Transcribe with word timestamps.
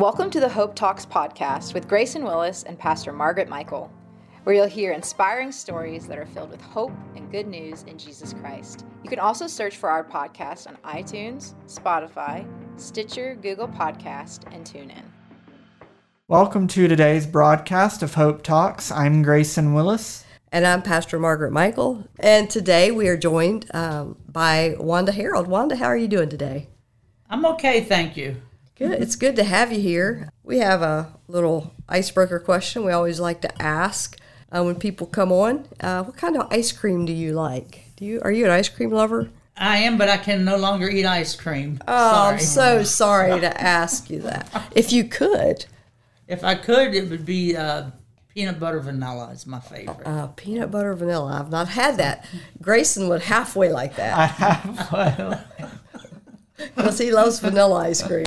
Welcome 0.00 0.30
to 0.30 0.40
the 0.40 0.48
Hope 0.48 0.74
Talks 0.74 1.04
podcast 1.04 1.74
with 1.74 1.86
Grayson 1.86 2.24
Willis 2.24 2.62
and 2.62 2.78
Pastor 2.78 3.12
Margaret 3.12 3.50
Michael, 3.50 3.92
where 4.44 4.56
you'll 4.56 4.64
hear 4.64 4.92
inspiring 4.92 5.52
stories 5.52 6.06
that 6.06 6.16
are 6.16 6.24
filled 6.24 6.48
with 6.48 6.62
hope 6.62 6.92
and 7.14 7.30
good 7.30 7.46
news 7.46 7.82
in 7.82 7.98
Jesus 7.98 8.32
Christ. 8.32 8.86
You 9.02 9.10
can 9.10 9.18
also 9.18 9.46
search 9.46 9.76
for 9.76 9.90
our 9.90 10.02
podcast 10.02 10.66
on 10.68 10.78
iTunes, 10.90 11.52
Spotify, 11.66 12.48
Stitcher, 12.80 13.34
Google 13.42 13.68
Podcast, 13.68 14.50
and 14.54 14.64
TuneIn. 14.64 15.02
Welcome 16.28 16.66
to 16.68 16.88
today's 16.88 17.26
broadcast 17.26 18.02
of 18.02 18.14
Hope 18.14 18.42
Talks. 18.42 18.90
I'm 18.90 19.20
Grayson 19.22 19.74
Willis. 19.74 20.24
And 20.50 20.66
I'm 20.66 20.80
Pastor 20.80 21.18
Margaret 21.18 21.52
Michael. 21.52 22.08
And 22.18 22.48
today 22.48 22.90
we 22.90 23.06
are 23.08 23.18
joined 23.18 23.66
um, 23.74 24.16
by 24.26 24.76
Wanda 24.78 25.12
Harold. 25.12 25.46
Wanda, 25.46 25.76
how 25.76 25.88
are 25.88 25.96
you 25.98 26.08
doing 26.08 26.30
today? 26.30 26.70
I'm 27.28 27.44
okay, 27.44 27.84
thank 27.84 28.16
you. 28.16 28.36
Good. 28.80 29.02
It's 29.02 29.14
good 29.14 29.36
to 29.36 29.44
have 29.44 29.74
you 29.74 29.78
here. 29.78 30.30
We 30.42 30.60
have 30.60 30.80
a 30.80 31.12
little 31.28 31.74
icebreaker 31.86 32.38
question 32.38 32.82
we 32.82 32.92
always 32.92 33.20
like 33.20 33.42
to 33.42 33.62
ask 33.62 34.18
uh, 34.50 34.64
when 34.64 34.76
people 34.76 35.06
come 35.06 35.30
on. 35.30 35.68
Uh, 35.80 36.02
what 36.04 36.16
kind 36.16 36.34
of 36.34 36.50
ice 36.50 36.72
cream 36.72 37.04
do 37.04 37.12
you 37.12 37.34
like? 37.34 37.84
Do 37.96 38.06
you 38.06 38.22
are 38.22 38.32
you 38.32 38.46
an 38.46 38.50
ice 38.50 38.70
cream 38.70 38.90
lover? 38.90 39.28
I 39.54 39.76
am, 39.78 39.98
but 39.98 40.08
I 40.08 40.16
can 40.16 40.46
no 40.46 40.56
longer 40.56 40.88
eat 40.88 41.04
ice 41.04 41.36
cream. 41.36 41.78
Oh, 41.86 42.10
Sorry. 42.10 42.32
I'm 42.32 42.40
so 42.40 42.82
sorry 42.82 43.38
to 43.40 43.60
ask 43.60 44.08
you 44.08 44.20
that. 44.20 44.48
If 44.74 44.92
you 44.94 45.04
could, 45.04 45.66
If 46.26 46.42
I 46.42 46.54
could, 46.54 46.94
it 46.94 47.10
would 47.10 47.26
be 47.26 47.54
uh, 47.54 47.90
peanut 48.34 48.58
butter 48.58 48.80
vanilla 48.80 49.28
is 49.32 49.46
my 49.46 49.60
favorite. 49.60 50.06
uh, 50.06 50.28
peanut 50.28 50.70
butter 50.70 50.94
vanilla. 50.94 51.38
I've 51.38 51.50
not 51.50 51.68
had 51.68 51.98
that. 51.98 52.24
Grayson 52.62 53.10
would 53.10 53.20
halfway 53.20 53.70
like 53.70 53.96
that. 53.96 54.16
I 54.16 54.24
have 54.24 55.44
because 56.74 56.98
he 56.98 57.12
loves 57.12 57.40
vanilla 57.40 57.80
ice 57.80 58.02
cream. 58.02 58.24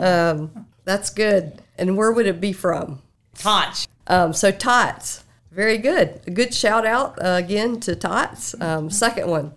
Um, 0.00 0.66
that's 0.84 1.10
good. 1.10 1.62
And 1.78 1.96
where 1.96 2.12
would 2.12 2.26
it 2.26 2.40
be 2.40 2.52
from? 2.52 3.02
Tots. 3.34 3.86
Um, 4.06 4.32
so 4.32 4.50
Tots, 4.50 5.24
very 5.50 5.78
good. 5.78 6.20
A 6.26 6.30
good 6.30 6.52
shout 6.52 6.84
out 6.86 7.18
uh, 7.22 7.36
again 7.38 7.80
to 7.80 7.94
Tots. 7.94 8.60
Um, 8.60 8.90
second 8.90 9.28
one 9.28 9.52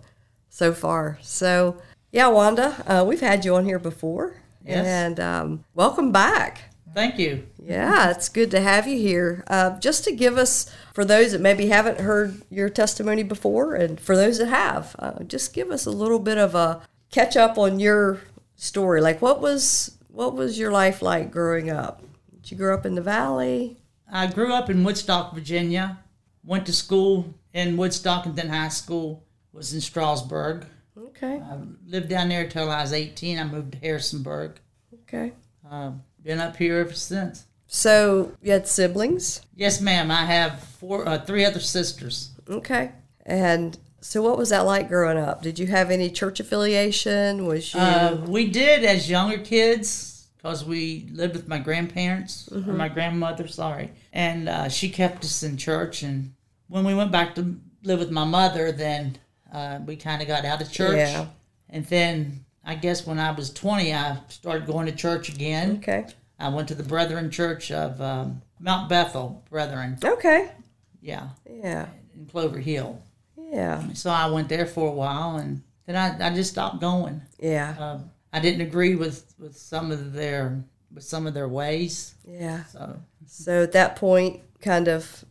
so 0.48 0.72
far. 0.72 1.18
So 1.22 1.76
yeah, 2.12 2.28
Wanda, 2.28 2.82
uh, 2.86 3.04
we've 3.04 3.20
had 3.20 3.44
you 3.44 3.56
on 3.56 3.64
here 3.64 3.78
before, 3.80 4.36
Yes. 4.64 4.86
and 4.86 5.18
um, 5.20 5.64
welcome 5.74 6.12
back. 6.12 6.70
Thank 6.94 7.18
you. 7.18 7.48
Yeah, 7.60 8.10
it's 8.10 8.28
good 8.28 8.52
to 8.52 8.60
have 8.60 8.86
you 8.86 8.96
here. 8.96 9.42
Uh, 9.48 9.76
just 9.80 10.04
to 10.04 10.12
give 10.12 10.38
us, 10.38 10.70
for 10.94 11.04
those 11.04 11.32
that 11.32 11.40
maybe 11.40 11.66
haven't 11.66 11.98
heard 11.98 12.40
your 12.50 12.68
testimony 12.68 13.24
before, 13.24 13.74
and 13.74 13.98
for 13.98 14.14
those 14.16 14.38
that 14.38 14.46
have, 14.46 14.94
uh, 15.00 15.24
just 15.24 15.52
give 15.52 15.72
us 15.72 15.86
a 15.86 15.90
little 15.90 16.20
bit 16.20 16.38
of 16.38 16.54
a 16.54 16.82
catch 17.10 17.36
up 17.36 17.58
on 17.58 17.80
your 17.80 18.20
story. 18.54 19.00
Like, 19.00 19.20
what 19.20 19.40
was 19.40 19.93
what 20.14 20.34
was 20.34 20.58
your 20.58 20.70
life 20.70 21.02
like 21.02 21.30
growing 21.30 21.70
up? 21.70 22.02
Did 22.42 22.50
you 22.52 22.56
grow 22.56 22.74
up 22.74 22.86
in 22.86 22.94
the 22.94 23.02
valley? 23.02 23.78
I 24.10 24.26
grew 24.28 24.52
up 24.52 24.70
in 24.70 24.84
Woodstock, 24.84 25.34
Virginia. 25.34 25.98
Went 26.44 26.66
to 26.66 26.72
school 26.72 27.34
in 27.52 27.76
Woodstock 27.76 28.26
and 28.26 28.36
then 28.36 28.48
high 28.48 28.68
school 28.68 29.24
was 29.52 29.72
in 29.74 29.80
Strasburg. 29.80 30.66
Okay, 30.96 31.36
I 31.40 31.58
lived 31.86 32.08
down 32.08 32.28
there 32.28 32.42
until 32.44 32.70
I 32.70 32.82
was 32.82 32.92
18. 32.92 33.38
I 33.38 33.44
moved 33.44 33.72
to 33.72 33.78
Harrisonburg. 33.78 34.58
okay. 35.02 35.32
Um, 35.68 36.02
been 36.22 36.38
up 36.40 36.56
here 36.56 36.78
ever 36.78 36.92
since. 36.92 37.46
So 37.66 38.32
you 38.42 38.52
had 38.52 38.68
siblings, 38.68 39.40
Yes, 39.56 39.80
ma'am. 39.80 40.10
I 40.10 40.24
have 40.26 40.60
four, 40.62 41.08
uh, 41.08 41.18
three 41.24 41.44
other 41.44 41.60
sisters. 41.60 42.30
okay? 42.48 42.92
And 43.26 43.78
so, 44.04 44.20
what 44.20 44.36
was 44.36 44.50
that 44.50 44.66
like 44.66 44.88
growing 44.88 45.16
up? 45.16 45.40
Did 45.40 45.58
you 45.58 45.66
have 45.68 45.90
any 45.90 46.10
church 46.10 46.38
affiliation? 46.38 47.46
Was 47.46 47.72
you 47.72 47.80
Uh, 47.80 48.22
we 48.28 48.50
did 48.50 48.84
as 48.84 49.08
younger 49.08 49.38
kids 49.38 50.26
because 50.36 50.62
we 50.62 51.08
lived 51.10 51.34
with 51.34 51.48
my 51.48 51.58
grandparents 51.58 52.46
or 52.52 52.74
my 52.74 52.90
grandmother, 52.90 53.48
sorry, 53.48 53.92
and 54.12 54.46
uh, 54.46 54.68
she 54.68 54.90
kept 54.90 55.24
us 55.24 55.42
in 55.42 55.56
church. 55.56 56.02
And 56.02 56.34
when 56.68 56.84
we 56.84 56.94
went 56.94 57.12
back 57.12 57.34
to 57.36 57.56
live 57.82 57.98
with 57.98 58.10
my 58.10 58.24
mother, 58.24 58.72
then 58.72 59.16
uh, 59.50 59.78
we 59.86 59.96
kind 59.96 60.20
of 60.20 60.28
got 60.28 60.44
out 60.44 60.60
of 60.60 60.70
church. 60.70 60.96
Yeah. 60.96 61.28
And 61.70 61.86
then 61.86 62.44
I 62.62 62.74
guess 62.74 63.06
when 63.06 63.18
I 63.18 63.30
was 63.30 63.50
20, 63.54 63.94
I 63.94 64.18
started 64.28 64.66
going 64.66 64.84
to 64.84 64.92
church 64.92 65.30
again. 65.30 65.78
okay? 65.78 66.06
I 66.38 66.50
went 66.50 66.68
to 66.68 66.74
the 66.74 66.82
Brethren 66.82 67.30
Church 67.30 67.70
of 67.70 68.02
um, 68.02 68.42
Mount 68.60 68.90
Bethel 68.90 69.42
Brethren, 69.48 69.96
Okay, 70.04 70.50
yeah, 71.00 71.28
yeah, 71.48 71.86
in 72.14 72.26
Clover 72.26 72.58
Hill. 72.58 73.00
Yeah, 73.54 73.92
So 73.94 74.10
I 74.10 74.28
went 74.30 74.48
there 74.48 74.66
for 74.66 74.88
a 74.88 74.92
while, 74.92 75.36
and 75.36 75.62
then 75.86 75.96
I, 75.96 76.26
I 76.28 76.34
just 76.34 76.50
stopped 76.52 76.80
going. 76.80 77.22
yeah, 77.38 77.74
um, 77.78 78.10
I 78.32 78.40
didn't 78.40 78.62
agree 78.62 78.94
with, 78.96 79.32
with 79.38 79.56
some 79.56 79.92
of 79.92 80.12
their 80.12 80.62
with 80.92 81.04
some 81.04 81.26
of 81.26 81.34
their 81.34 81.48
ways. 81.48 82.14
yeah. 82.26 82.64
So 82.64 82.96
So 83.26 83.62
at 83.62 83.72
that 83.72 83.96
point, 83.96 84.40
kind 84.60 84.88
of 84.88 85.24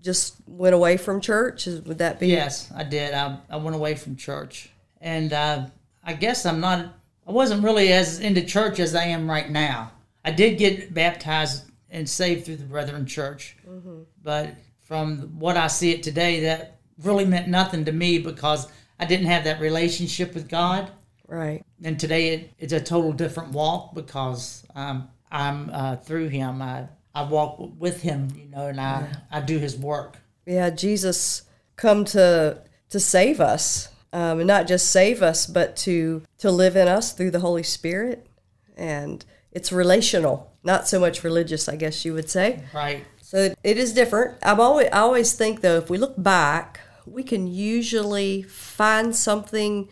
just 0.00 0.36
went 0.46 0.74
away 0.74 0.96
from 0.96 1.20
church. 1.20 1.66
Would 1.66 1.98
that 1.98 2.18
be? 2.18 2.28
yes, 2.28 2.70
I 2.74 2.84
did. 2.84 3.12
I, 3.14 3.38
I 3.50 3.56
went 3.56 3.76
away 3.76 3.94
from 3.96 4.16
church, 4.16 4.70
and 5.00 5.32
uh, 5.32 5.66
I 6.04 6.14
guess 6.14 6.46
I'm 6.46 6.60
not. 6.60 6.94
I 7.26 7.32
wasn't 7.32 7.62
really 7.62 7.92
as 7.92 8.18
into 8.20 8.42
church 8.42 8.80
as 8.80 8.94
I 8.94 9.04
am 9.04 9.30
right 9.30 9.48
now. 9.50 9.92
I 10.24 10.30
did 10.32 10.58
get 10.58 10.92
baptized 10.92 11.64
and 11.90 12.08
saved 12.08 12.44
through 12.44 12.56
the 12.56 12.64
Brethren 12.64 13.06
Church, 13.06 13.56
but 14.22 14.54
from 14.82 15.38
what 15.38 15.56
I 15.56 15.66
see 15.68 15.92
it 15.92 16.02
today, 16.02 16.40
that 16.40 16.79
really 17.02 17.24
meant 17.24 17.48
nothing 17.48 17.84
to 17.86 17.92
me 17.92 18.18
because 18.18 18.68
I 18.98 19.06
didn't 19.06 19.26
have 19.26 19.44
that 19.44 19.60
relationship 19.60 20.34
with 20.34 20.48
God. 20.48 20.90
Right. 21.26 21.64
and 21.84 21.98
today 21.98 22.30
it, 22.30 22.50
it's 22.58 22.72
a 22.72 22.80
total 22.80 23.12
different 23.12 23.52
walk 23.52 23.94
because 23.94 24.64
um, 24.74 25.08
I'm 25.30 25.70
uh, 25.72 25.96
through 25.96 26.26
him. 26.26 26.60
I, 26.60 26.88
I 27.14 27.22
walk 27.22 27.56
with 27.78 28.02
him, 28.02 28.28
you 28.34 28.46
know, 28.46 28.66
and 28.66 28.80
I, 28.80 29.12
I 29.30 29.40
do 29.40 29.58
his 29.58 29.76
work. 29.76 30.16
Yeah. 30.44 30.70
Jesus 30.70 31.42
come 31.76 32.04
to 32.06 32.62
to 32.90 32.98
save 32.98 33.40
us, 33.40 33.88
um, 34.12 34.40
and 34.40 34.46
not 34.46 34.66
just 34.66 34.90
save 34.90 35.22
us, 35.22 35.46
but 35.46 35.76
to 35.76 36.22
to 36.38 36.50
live 36.50 36.76
in 36.76 36.88
us 36.88 37.12
through 37.12 37.30
the 37.30 37.40
Holy 37.40 37.62
Spirit, 37.62 38.26
and 38.76 39.24
it's 39.52 39.70
relational, 39.72 40.52
not 40.62 40.88
so 40.88 40.98
much 40.98 41.24
religious, 41.24 41.68
I 41.68 41.76
guess 41.76 42.04
you 42.04 42.12
would 42.14 42.28
say. 42.28 42.64
Right. 42.74 43.04
So 43.22 43.54
it 43.62 43.78
is 43.78 43.92
different. 43.92 44.38
I'm 44.42 44.60
always 44.60 44.88
I 44.92 44.98
always 44.98 45.32
think 45.32 45.60
though, 45.60 45.76
if 45.76 45.88
we 45.88 45.98
look 45.98 46.20
back, 46.20 46.80
we 47.06 47.22
can 47.22 47.46
usually 47.46 48.42
find 48.42 49.14
something 49.14 49.88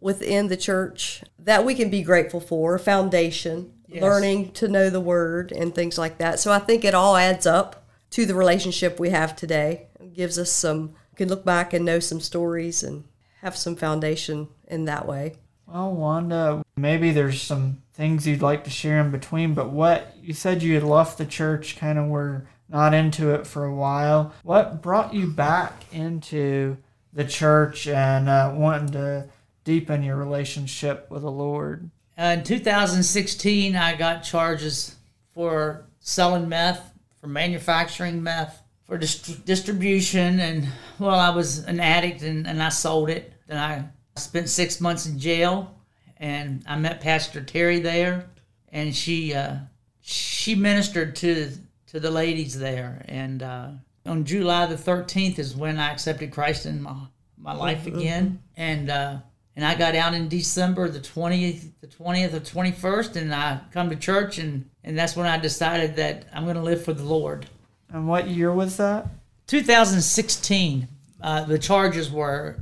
within 0.00 0.48
the 0.48 0.56
church 0.56 1.22
that 1.38 1.64
we 1.64 1.74
can 1.74 1.88
be 1.90 2.02
grateful 2.02 2.40
for, 2.40 2.74
a 2.74 2.78
foundation, 2.78 3.72
Yes. 3.88 4.02
learning 4.02 4.52
to 4.52 4.68
know 4.68 4.88
the 4.88 5.00
word 5.00 5.52
and 5.52 5.74
things 5.74 5.98
like 5.98 6.16
that. 6.18 6.40
So 6.40 6.50
I 6.50 6.58
think 6.58 6.82
it 6.84 6.94
all 6.94 7.16
adds 7.16 7.46
up 7.46 7.84
to 8.10 8.24
the 8.24 8.34
relationship 8.34 8.98
we 8.98 9.10
have 9.10 9.36
today. 9.36 9.88
It 10.00 10.14
gives 10.14 10.38
us 10.38 10.50
some 10.50 10.94
we 11.12 11.16
can 11.16 11.28
look 11.28 11.44
back 11.44 11.74
and 11.74 11.84
know 11.84 11.98
some 12.00 12.20
stories 12.20 12.82
and 12.82 13.04
have 13.42 13.54
some 13.54 13.76
foundation 13.76 14.48
in 14.66 14.86
that 14.86 15.06
way. 15.06 15.34
Well, 15.66 15.92
Wanda, 15.92 16.62
maybe 16.74 17.10
there's 17.12 17.42
some 17.42 17.82
things 17.92 18.26
you'd 18.26 18.40
like 18.40 18.64
to 18.64 18.70
share 18.70 18.98
in 19.00 19.10
between, 19.10 19.52
but 19.52 19.70
what 19.70 20.16
you 20.22 20.32
said 20.32 20.62
you 20.62 20.74
had 20.74 20.82
left 20.82 21.18
the 21.18 21.26
church, 21.26 21.76
kind 21.76 21.98
of 21.98 22.06
were 22.06 22.46
not 22.72 22.94
into 22.94 23.34
it 23.34 23.46
for 23.46 23.66
a 23.66 23.74
while. 23.74 24.32
What 24.42 24.80
brought 24.80 25.12
you 25.12 25.26
back 25.28 25.84
into 25.92 26.78
the 27.12 27.24
church 27.24 27.86
and 27.86 28.28
uh, 28.28 28.52
wanting 28.56 28.92
to 28.92 29.28
deepen 29.64 30.02
your 30.02 30.16
relationship 30.16 31.10
with 31.10 31.22
the 31.22 31.30
Lord? 31.30 31.90
Uh, 32.18 32.36
in 32.38 32.44
2016, 32.44 33.76
I 33.76 33.94
got 33.94 34.22
charges 34.22 34.96
for 35.34 35.84
selling 36.00 36.48
meth, 36.48 36.92
for 37.20 37.26
manufacturing 37.26 38.22
meth, 38.22 38.62
for 38.84 38.96
dist- 38.96 39.44
distribution, 39.44 40.40
and 40.40 40.66
well, 40.98 41.18
I 41.18 41.30
was 41.30 41.58
an 41.58 41.78
addict 41.78 42.22
and, 42.22 42.46
and 42.46 42.62
I 42.62 42.70
sold 42.70 43.10
it. 43.10 43.32
Then 43.46 43.58
I 43.58 43.84
spent 44.18 44.48
six 44.48 44.80
months 44.80 45.06
in 45.06 45.18
jail, 45.18 45.74
and 46.16 46.64
I 46.66 46.76
met 46.76 47.00
Pastor 47.00 47.42
Terry 47.42 47.80
there, 47.80 48.30
and 48.70 48.94
she 48.94 49.34
uh, 49.34 49.56
she 50.00 50.54
ministered 50.54 51.16
to 51.16 51.50
to 51.92 52.00
the 52.00 52.10
ladies 52.10 52.58
there, 52.58 53.04
and 53.06 53.42
uh, 53.42 53.68
on 54.06 54.24
July 54.24 54.66
the 54.66 54.76
13th 54.76 55.38
is 55.38 55.54
when 55.54 55.78
I 55.78 55.90
accepted 55.92 56.32
Christ 56.32 56.66
in 56.66 56.82
my 56.82 56.96
my 57.38 57.54
life 57.54 57.86
again, 57.86 58.42
and. 58.56 58.90
Uh, 58.90 59.18
and 59.54 59.66
I 59.66 59.74
got 59.74 59.94
out 59.94 60.14
in 60.14 60.28
December 60.28 60.88
the 60.88 60.98
twentieth, 60.98 61.78
the 61.82 61.86
twentieth 61.86 62.32
or 62.32 62.40
twenty 62.40 62.72
first, 62.72 63.16
and 63.16 63.34
I 63.34 63.60
come 63.70 63.90
to 63.90 63.96
church, 63.96 64.38
and 64.38 64.70
and 64.82 64.98
that's 64.98 65.14
when 65.14 65.26
I 65.26 65.36
decided 65.36 65.96
that 65.96 66.24
I'm 66.32 66.44
going 66.44 66.56
to 66.56 66.62
live 66.62 66.82
for 66.82 66.94
the 66.94 67.04
Lord. 67.04 67.44
And 67.90 68.08
what 68.08 68.28
year 68.28 68.50
was 68.50 68.78
that? 68.78 69.08
2016, 69.48 70.88
uh, 71.20 71.44
the 71.44 71.58
charges 71.58 72.10
were, 72.10 72.56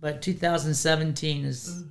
but 0.00 0.20
2017 0.20 1.46
is 1.46 1.84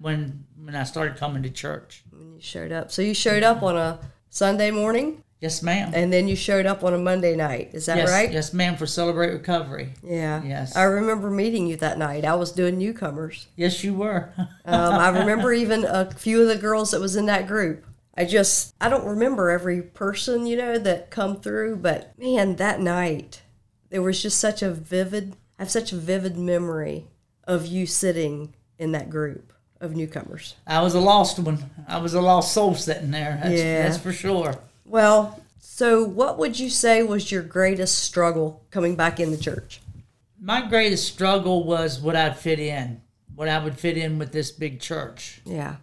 when 0.00 0.42
when 0.56 0.74
I 0.74 0.84
started 0.84 1.18
coming 1.18 1.42
to 1.42 1.50
church. 1.50 2.02
When 2.10 2.32
you 2.32 2.40
showed 2.40 2.72
up. 2.72 2.90
So 2.90 3.02
you 3.02 3.12
showed 3.12 3.42
up 3.42 3.62
on 3.62 3.76
a 3.76 4.00
Sunday 4.30 4.70
morning 4.70 5.22
Yes, 5.42 5.60
ma'am. 5.60 5.90
and 5.92 6.12
then 6.12 6.28
you 6.28 6.36
showed 6.36 6.66
up 6.66 6.84
on 6.84 6.94
a 6.94 6.98
Monday 6.98 7.34
night. 7.34 7.70
Is 7.72 7.86
that 7.86 7.96
yes, 7.96 8.08
right? 8.08 8.30
yes, 8.32 8.52
ma'am. 8.52 8.76
For 8.76 8.86
Celebrate 8.86 9.32
Recovery. 9.32 9.92
Yeah. 10.00 10.40
Yes. 10.44 10.76
I 10.76 10.84
remember 10.84 11.32
meeting 11.32 11.66
you 11.66 11.74
that 11.78 11.98
night. 11.98 12.24
I 12.24 12.36
was 12.36 12.52
doing 12.52 12.78
newcomers. 12.78 13.48
Yes, 13.56 13.82
you 13.82 13.92
were. 13.92 14.32
Um, 14.64 14.94
I 14.94 15.08
remember 15.08 15.52
even 15.52 15.84
a 15.84 16.08
few 16.12 16.40
of 16.42 16.46
the 16.46 16.56
girls 16.56 16.92
that 16.92 17.00
was 17.00 17.16
in 17.16 17.26
that 17.26 17.48
group. 17.48 17.84
I 18.16 18.24
just 18.24 18.72
I 18.80 18.88
don't 18.88 19.04
remember 19.04 19.50
every 19.50 19.82
person, 19.82 20.46
you 20.46 20.56
know, 20.56 20.78
that 20.78 21.10
come 21.10 21.40
through, 21.40 21.78
but 21.78 22.16
man, 22.16 22.54
that 22.56 22.78
night 22.80 23.42
there 23.90 24.02
was 24.02 24.22
just 24.22 24.38
such 24.38 24.62
a 24.62 24.70
vivid 24.70 25.34
I 25.58 25.62
have 25.62 25.70
such 25.70 25.90
a 25.92 25.96
vivid 25.96 26.38
memory 26.38 27.06
of 27.42 27.66
you 27.66 27.86
sitting 27.86 28.54
in 28.78 28.92
that 28.92 29.10
group 29.10 29.52
of 29.80 29.96
newcomers. 29.96 30.54
I 30.64 30.80
was 30.80 30.94
a 30.94 31.00
lost 31.00 31.40
one. 31.40 31.68
I 31.88 31.98
was 31.98 32.14
a 32.14 32.20
lost 32.20 32.52
soul 32.54 32.76
sitting 32.76 33.10
there. 33.10 33.40
That's, 33.42 33.60
Yeah. 33.60 33.82
that's 33.82 33.98
for 33.98 34.12
sure. 34.12 34.54
Well, 34.84 35.40
so 35.58 36.02
what 36.04 36.38
would 36.38 36.58
you 36.58 36.68
say 36.70 37.02
was 37.02 37.30
your 37.30 37.42
greatest 37.42 37.98
struggle 38.00 38.64
coming 38.70 38.94
back 38.96 39.20
in 39.20 39.30
the 39.30 39.36
church? 39.36 39.80
My 40.40 40.66
greatest 40.66 41.06
struggle 41.12 41.64
was 41.64 42.00
what 42.00 42.16
I'd 42.16 42.36
fit 42.36 42.58
in, 42.58 43.00
what 43.34 43.48
I 43.48 43.62
would 43.62 43.78
fit 43.78 43.96
in 43.96 44.18
with 44.18 44.32
this 44.32 44.50
big 44.50 44.80
church, 44.80 45.40
Yeah. 45.44 45.76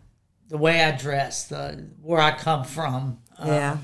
the 0.50 0.57
way 0.57 0.84
I 0.84 0.92
dress, 0.92 1.46
the 1.48 1.86
where 2.01 2.19
I 2.19 2.31
come 2.31 2.63
from, 2.66 3.19
uh, 3.40 3.46
Yeah. 3.48 3.78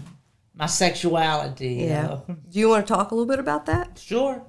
my 0.53 0.65
sexuality. 0.65 1.75
Yeah. 1.87 2.03
know. 2.03 2.25
Do 2.51 2.59
you 2.59 2.69
want 2.69 2.85
to 2.85 2.93
talk 2.93 3.11
a 3.11 3.15
little 3.15 3.27
bit 3.27 3.39
about 3.39 3.65
that? 3.67 3.99
Sure, 4.03 4.43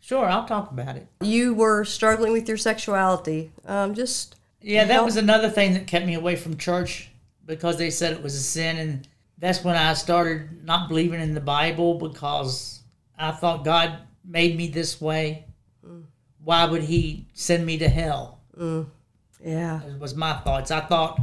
sure. 0.00 0.24
I'll 0.26 0.46
talk 0.46 0.70
about 0.70 0.96
it. 0.96 1.06
You 1.20 1.52
were 1.54 1.84
struggling 1.84 2.32
with 2.32 2.48
your 2.48 2.56
sexuality. 2.56 3.52
Um, 3.66 3.94
just 3.94 4.36
Yeah, 4.62 4.84
that 4.84 4.92
help- 4.94 5.04
was 5.06 5.16
another 5.16 5.50
thing 5.50 5.74
that 5.74 5.86
kept 5.86 6.06
me 6.06 6.14
away 6.14 6.34
from 6.36 6.56
church 6.56 7.10
because 7.44 7.76
they 7.76 7.90
said 7.90 8.12
it 8.14 8.22
was 8.22 8.34
a 8.34 8.40
sin, 8.42 8.78
and 8.78 9.08
that's 9.38 9.62
when 9.64 9.76
I 9.76 9.94
started 9.94 10.64
not 10.64 10.88
believing 10.88 11.20
in 11.20 11.34
the 11.34 11.40
Bible 11.40 11.98
because 11.98 12.82
I 13.16 13.30
thought 13.30 13.64
God 13.64 13.98
made 14.24 14.56
me 14.56 14.68
this 14.68 15.00
way. 15.00 15.46
Mm. 15.86 16.04
Why 16.42 16.64
would 16.64 16.82
He 16.82 17.26
send 17.34 17.64
me 17.64 17.78
to 17.78 17.88
hell? 17.88 18.40
Mm. 18.58 18.86
yeah, 19.44 19.82
It 19.84 19.98
was 20.00 20.14
my 20.14 20.34
thoughts. 20.34 20.70
I 20.70 20.80
thought, 20.80 21.20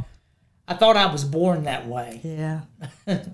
I 0.66 0.74
thought 0.74 0.96
I 0.96 1.12
was 1.12 1.24
born 1.24 1.64
that 1.64 1.86
way. 1.86 2.20
yeah, 2.24 2.62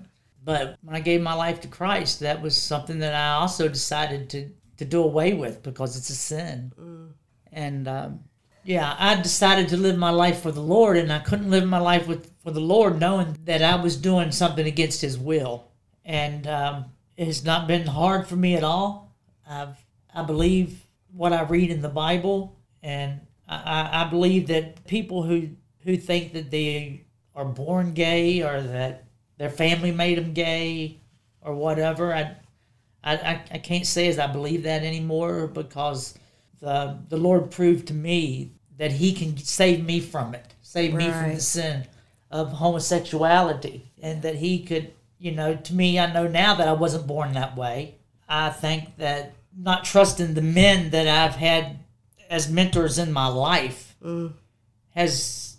But 0.45 0.77
when 0.83 0.95
I 0.95 0.99
gave 0.99 1.21
my 1.21 1.33
life 1.33 1.61
to 1.61 1.69
Christ, 1.69 2.19
that 2.19 2.41
was 2.41 2.61
something 2.61 2.99
that 2.99 3.13
I 3.13 3.35
also 3.35 3.69
decided 3.69 4.29
to, 4.31 4.49
to 4.77 4.85
do 4.85 5.01
away 5.01 5.33
with 5.33 5.63
because 5.63 5.95
it's 5.95 6.09
a 6.09 6.15
sin. 6.15 6.73
Mm. 6.77 7.11
And 7.53 7.87
um, 7.87 8.19
yeah, 8.63 8.95
I 8.97 9.21
decided 9.21 9.69
to 9.69 9.77
live 9.77 9.97
my 9.97 10.09
life 10.09 10.41
for 10.41 10.51
the 10.51 10.61
Lord, 10.61 10.97
and 10.97 11.11
I 11.11 11.19
couldn't 11.19 11.49
live 11.49 11.67
my 11.67 11.79
life 11.79 12.07
with 12.07 12.31
for 12.43 12.51
the 12.51 12.61
Lord 12.61 12.99
knowing 12.99 13.37
that 13.45 13.61
I 13.61 13.75
was 13.75 13.97
doing 13.97 14.31
something 14.31 14.65
against 14.65 15.01
His 15.01 15.17
will. 15.17 15.65
And 16.05 16.47
um, 16.47 16.85
it 17.17 17.27
has 17.27 17.43
not 17.43 17.67
been 17.67 17.87
hard 17.87 18.27
for 18.27 18.35
me 18.35 18.55
at 18.55 18.63
all. 18.63 19.13
I've 19.47 19.77
I 20.13 20.23
believe 20.23 20.85
what 21.11 21.33
I 21.33 21.43
read 21.43 21.71
in 21.71 21.81
the 21.81 21.89
Bible, 21.89 22.55
and 22.81 23.19
I, 23.47 24.05
I 24.05 24.09
believe 24.09 24.47
that 24.47 24.85
people 24.85 25.23
who 25.23 25.49
who 25.83 25.97
think 25.97 26.33
that 26.33 26.51
they 26.51 27.03
are 27.35 27.45
born 27.45 27.93
gay 27.93 28.41
or 28.41 28.61
that 28.61 29.05
their 29.37 29.49
family 29.49 29.91
made 29.91 30.17
them 30.17 30.33
gay 30.33 30.99
or 31.41 31.53
whatever, 31.55 32.13
I, 32.13 32.35
I, 33.03 33.41
I 33.51 33.57
can't 33.57 33.85
say 33.85 34.07
as 34.07 34.19
I 34.19 34.27
believe 34.27 34.63
that 34.63 34.83
anymore 34.83 35.47
because 35.47 36.17
the 36.63 36.97
the 37.09 37.17
Lord 37.17 37.51
proved 37.51 37.87
to 37.89 37.93
me 37.93 38.53
that 38.77 38.93
He 38.93 39.13
can 39.13 39.37
save 39.37 39.83
me 39.83 39.99
from 39.99 40.33
it, 40.33 40.55
save 40.61 40.93
me 40.93 41.09
from 41.09 41.33
the 41.33 41.41
sin 41.41 41.85
of 42.31 42.53
homosexuality, 42.53 43.91
and 44.01 44.21
that 44.21 44.35
He 44.35 44.63
could, 44.63 44.93
you 45.19 45.33
know, 45.33 45.55
to 45.55 45.73
me, 45.73 45.99
I 45.99 46.11
know 46.11 46.27
now 46.27 46.55
that 46.55 46.67
I 46.67 46.73
wasn't 46.73 47.05
born 47.05 47.33
that 47.33 47.57
way. 47.57 47.95
I 48.29 48.49
think 48.49 48.95
that 48.97 49.33
not 49.55 49.83
trusting 49.83 50.33
the 50.33 50.41
men 50.41 50.91
that 50.91 51.07
I've 51.07 51.35
had 51.35 51.79
as 52.29 52.49
mentors 52.49 52.97
in 52.97 53.11
my 53.11 53.27
life 53.27 53.95
mm. 54.03 54.31
has 54.91 55.57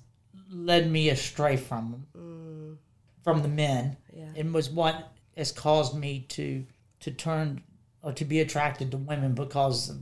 led 0.51 0.91
me 0.91 1.11
astray 1.11 1.57
from 1.57 1.91
them, 1.91 2.07
mm. 2.17 2.77
from 3.23 3.43
the 3.43 3.49
men, 3.49 3.99
Yeah. 4.13 4.31
and 4.37 4.55
was 4.55 4.71
what 4.71 5.13
has 5.37 5.53
caused 5.53 5.95
me 5.95 6.25
to 6.31 6.65
to 7.01 7.11
turn 7.11 7.63
or 8.03 8.13
to 8.13 8.25
be 8.25 8.41
attracted 8.41 8.91
to 8.91 8.97
women 8.97 9.35
because 9.35 9.93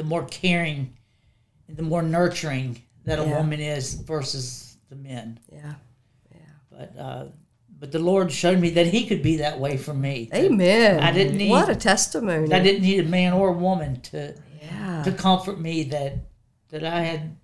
the 0.00 0.06
more 0.06 0.24
caring, 0.24 0.94
the 1.68 1.82
more 1.82 2.00
nurturing 2.00 2.80
that 3.04 3.18
a 3.18 3.22
Yeah. 3.22 3.36
woman 3.36 3.60
is 3.60 3.92
versus 3.94 4.78
the 4.88 4.96
men. 4.96 5.38
yeah. 5.52 5.74
But 6.70 6.96
uh, 6.98 7.24
but 7.78 7.92
the 7.92 7.98
Lord 7.98 8.32
showed 8.32 8.58
me 8.58 8.70
that 8.70 8.86
He 8.86 9.06
could 9.06 9.22
be 9.22 9.36
that 9.36 9.60
way 9.60 9.76
for 9.76 9.92
me. 9.92 10.30
Amen. 10.32 11.00
I 11.00 11.12
didn't 11.12 11.36
need- 11.36 11.50
What 11.50 11.68
a 11.68 11.74
testimony. 11.74 12.50
I 12.52 12.60
didn't 12.60 12.82
need 12.82 13.00
a 13.04 13.08
man 13.08 13.34
or 13.34 13.48
a 13.50 13.52
woman 13.52 14.00
to 14.12 14.34
yeah. 14.62 15.02
to 15.02 15.12
comfort 15.12 15.60
me 15.60 15.82
that 15.84 16.14
that 16.70 16.82
I 16.84 17.02
had 17.02 17.36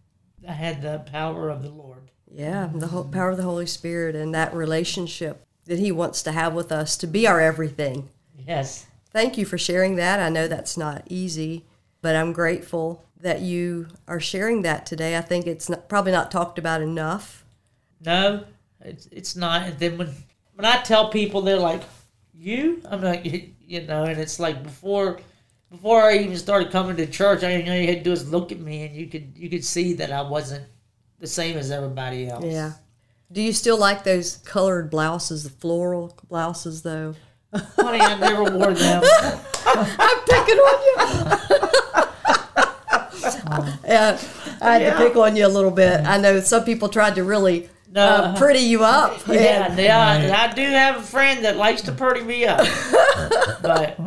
I 0.48 0.52
had 0.52 0.80
the 0.80 1.00
power 1.10 1.50
of 1.50 1.62
the 1.62 1.68
Lord. 1.70 2.10
Yeah, 2.30 2.70
the 2.74 2.86
whole 2.88 3.04
power 3.04 3.30
of 3.30 3.36
the 3.36 3.42
Holy 3.42 3.66
Spirit 3.66 4.16
and 4.16 4.34
that 4.34 4.54
relationship 4.54 5.44
that 5.66 5.78
He 5.78 5.92
wants 5.92 6.22
to 6.22 6.32
have 6.32 6.54
with 6.54 6.72
us 6.72 6.96
to 6.98 7.06
be 7.06 7.26
our 7.26 7.40
everything. 7.40 8.08
Yes. 8.46 8.86
Thank 9.12 9.36
you 9.36 9.44
for 9.44 9.58
sharing 9.58 9.96
that. 9.96 10.20
I 10.20 10.28
know 10.30 10.46
that's 10.48 10.76
not 10.78 11.02
easy, 11.10 11.64
but 12.06 12.14
I'm 12.14 12.32
grateful 12.32 13.04
that 13.20 13.40
you 13.40 13.88
are 14.06 14.20
sharing 14.20 14.62
that 14.62 14.86
today. 14.86 15.18
I 15.18 15.22
think 15.22 15.48
it's 15.48 15.68
not, 15.68 15.88
probably 15.88 16.12
not 16.12 16.30
talked 16.30 16.56
about 16.56 16.80
enough. 16.80 17.44
No, 18.00 18.44
it's 18.80 19.06
it's 19.06 19.34
not. 19.34 19.62
And 19.66 19.78
then 19.80 19.98
when 19.98 20.14
when 20.54 20.64
I 20.64 20.82
tell 20.82 21.08
people, 21.08 21.40
they're 21.40 21.58
like, 21.58 21.82
"You?" 22.32 22.80
I'm 22.88 23.02
like, 23.02 23.24
"You- 23.24 23.50
you 23.66 23.80
know, 23.88 24.04
and 24.04 24.20
it's 24.20 24.38
like 24.38 24.62
before 24.62 25.18
before 25.68 26.00
I 26.00 26.18
even 26.18 26.36
started 26.36 26.70
coming 26.70 26.94
to 26.96 27.08
church, 27.08 27.42
I 27.42 27.54
all 27.62 27.74
you 27.74 27.88
had 27.88 27.98
to 27.98 28.04
do 28.04 28.12
is 28.12 28.30
look 28.30 28.52
at 28.52 28.60
me, 28.60 28.86
and 28.86 28.94
you 28.94 29.08
could 29.08 29.32
you 29.34 29.50
could 29.50 29.64
see 29.64 29.94
that 29.94 30.12
I 30.12 30.22
wasn't 30.22 30.64
the 31.18 31.26
same 31.26 31.58
as 31.58 31.72
everybody 31.72 32.28
else. 32.28 32.44
Yeah. 32.44 32.74
Do 33.32 33.42
you 33.42 33.52
still 33.52 33.80
like 33.80 34.04
those 34.04 34.36
colored 34.36 34.90
blouses, 34.90 35.42
the 35.42 35.50
floral 35.50 36.16
blouses, 36.28 36.82
though? 36.82 37.16
Honey, 37.52 37.98
I 37.98 38.16
never 38.16 38.44
wore 38.44 38.74
them. 38.74 39.02
I'm 39.66 40.20
picking 40.20 40.58
on 40.58 41.30
you. 41.40 41.45
Yeah, 43.86 44.18
I 44.60 44.78
had 44.78 44.92
to 44.92 44.96
pick 44.98 45.16
on 45.16 45.36
you 45.36 45.46
a 45.46 45.48
little 45.48 45.70
bit. 45.70 46.00
I 46.04 46.18
know 46.18 46.40
some 46.40 46.64
people 46.64 46.88
tried 46.88 47.14
to 47.16 47.24
really 47.24 47.68
No. 47.92 48.02
uh, 48.04 48.36
pretty 48.36 48.60
you 48.60 48.82
up. 48.84 49.20
Yeah, 49.28 49.74
yeah, 49.78 50.48
I 50.48 50.52
do 50.54 50.62
have 50.62 50.96
a 50.98 51.02
friend 51.02 51.44
that 51.44 51.56
likes 51.56 51.82
to 51.82 51.92
pretty 51.92 52.22
me 52.22 52.44
up, 52.46 52.60
but 53.62 53.98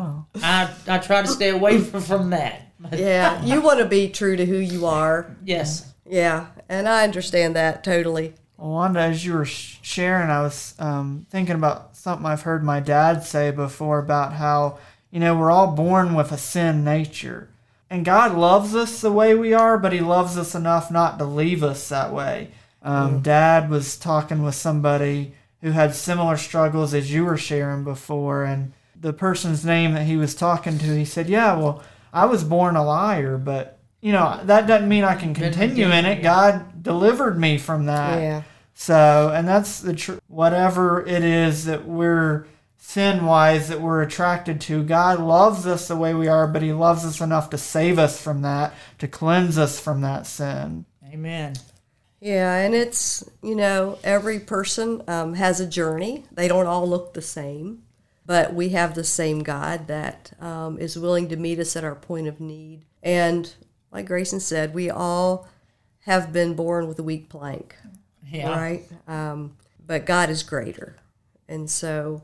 I 0.44 0.70
I 0.88 0.98
try 1.00 1.22
to 1.22 1.28
stay 1.28 1.50
away 1.50 1.80
from, 1.80 2.02
from 2.02 2.30
that. 2.32 2.72
yeah, 2.94 3.44
you 3.44 3.62
want 3.68 3.80
to 3.80 3.86
be 3.86 4.10
true 4.10 4.36
to 4.36 4.46
who 4.46 4.58
you 4.58 4.86
are. 4.86 5.36
Yes. 5.44 5.94
Yeah, 6.06 6.48
and 6.68 6.88
I 6.90 7.04
understand 7.04 7.56
that 7.56 7.84
totally. 7.84 8.34
Well, 8.58 8.72
Wanda, 8.72 9.00
as 9.02 9.24
you 9.26 9.34
were 9.34 9.46
sharing, 9.46 10.30
I 10.30 10.42
was 10.42 10.74
um, 10.80 11.26
thinking 11.30 11.56
about 11.56 11.96
something 11.96 12.26
I've 12.26 12.42
heard 12.42 12.64
my 12.64 12.80
dad 12.80 13.24
say 13.24 13.52
before 13.52 14.00
about 14.00 14.34
how, 14.34 14.80
you 15.12 15.20
know, 15.20 15.36
we're 15.38 15.52
all 15.52 15.68
born 15.72 16.16
with 16.16 16.32
a 16.32 16.38
sin 16.38 16.84
nature. 16.84 17.48
And 17.90 18.06
God 18.06 18.36
loves 18.36 18.76
us 18.76 19.02
the 19.02 19.12
way 19.12 19.34
we 19.34 19.54
are, 19.54 19.78
but 19.78 19.94
He 19.94 20.00
loves 20.00 20.38
us 20.38 20.54
enough 20.54 20.92
not 20.92 21.18
to 21.20 21.26
leave 21.26 21.64
us 21.64 21.90
that 21.90 22.14
way. 22.14 22.52
Um, 22.82 23.22
Dad 23.22 23.70
was 23.70 23.98
talking 23.98 24.44
with 24.44 24.56
somebody 24.56 25.34
who 25.62 25.72
had 25.72 25.94
similar 25.94 26.38
struggles 26.38 26.94
as 26.94 27.12
you 27.12 27.26
were 27.26 27.38
sharing 27.38 27.84
before, 27.84 28.46
and 28.46 28.72
the 29.00 29.14
person's 29.14 29.66
name 29.66 29.94
that 29.94 30.06
he 30.06 30.18
was 30.18 30.36
talking 30.36 30.78
to, 30.78 30.98
he 30.98 31.06
said, 31.06 31.30
Yeah, 31.30 31.58
well, 31.58 31.84
I 32.14 32.26
was 32.26 32.44
born 32.44 32.76
a 32.76 32.84
liar, 32.84 33.38
but, 33.38 33.80
you 34.02 34.12
know, 34.12 34.40
that 34.44 34.68
doesn't 34.68 34.90
mean 34.90 35.04
I 35.04 35.16
can 35.16 35.34
continue 35.34 35.90
in 35.90 36.06
it. 36.06 36.22
God 36.22 36.84
delivered 36.84 37.40
me 37.40 37.58
from 37.58 37.86
that. 37.86 38.22
Yeah. 38.22 38.44
So, 38.74 39.32
and 39.34 39.48
that's 39.48 39.82
the 39.82 39.94
tr- 39.94 40.20
whatever 40.28 41.06
it 41.06 41.24
is 41.24 41.66
that 41.66 41.86
we're 41.86 42.46
sin 42.82 43.26
wise 43.26 43.68
that 43.68 43.82
we're 43.82 44.02
attracted 44.02 44.60
to. 44.62 44.82
God 44.84 45.20
loves 45.20 45.68
us 45.68 45.88
the 45.88 45.96
way 45.96 46.14
we 46.14 46.28
are, 46.28 46.48
but 46.48 46.64
He 46.64 46.74
loves 46.74 47.06
us 47.06 47.22
enough 47.22 47.50
to 47.52 47.58
save 47.58 48.00
us 48.00 48.20
from 48.20 48.42
that, 48.42 48.74
to 48.98 49.08
cleanse 49.08 49.58
us 49.58 49.80
from 49.80 50.02
that 50.02 50.26
sin. 50.26 50.86
Amen. 51.14 51.56
Yeah, 52.22 52.56
and 52.56 52.74
it's, 52.74 53.24
you 53.44 53.56
know, 53.56 54.00
every 54.04 54.40
person 54.40 55.04
um, 55.08 55.36
has 55.36 55.60
a 55.60 55.68
journey. 55.68 56.26
They 56.32 56.48
don't 56.48 56.66
all 56.68 56.88
look 56.88 57.14
the 57.14 57.22
same, 57.22 57.84
but 58.26 58.54
we 58.54 58.70
have 58.70 58.96
the 58.96 59.04
same 59.04 59.40
God 59.44 59.88
that 59.88 60.32
um, 60.42 60.78
is 60.80 60.98
willing 60.98 61.30
to 61.30 61.38
meet 61.38 61.60
us 61.60 61.76
at 61.76 61.84
our 61.84 61.96
point 61.96 62.28
of 62.28 62.40
need. 62.40 62.86
And 63.04 63.54
like 63.92 64.08
Grayson 64.08 64.40
said, 64.40 64.74
we 64.74 64.90
all 64.90 65.48
have 66.06 66.34
been 66.34 66.56
born 66.56 66.88
with 66.88 67.00
a 67.00 67.04
weak 67.04 67.30
plank, 67.30 67.76
Yeah. 68.28 68.50
right? 68.50 68.84
Um, 69.08 69.56
but 69.86 70.06
God 70.06 70.30
is 70.30 70.44
greater. 70.44 70.98
And 71.48 71.70
so 71.70 72.24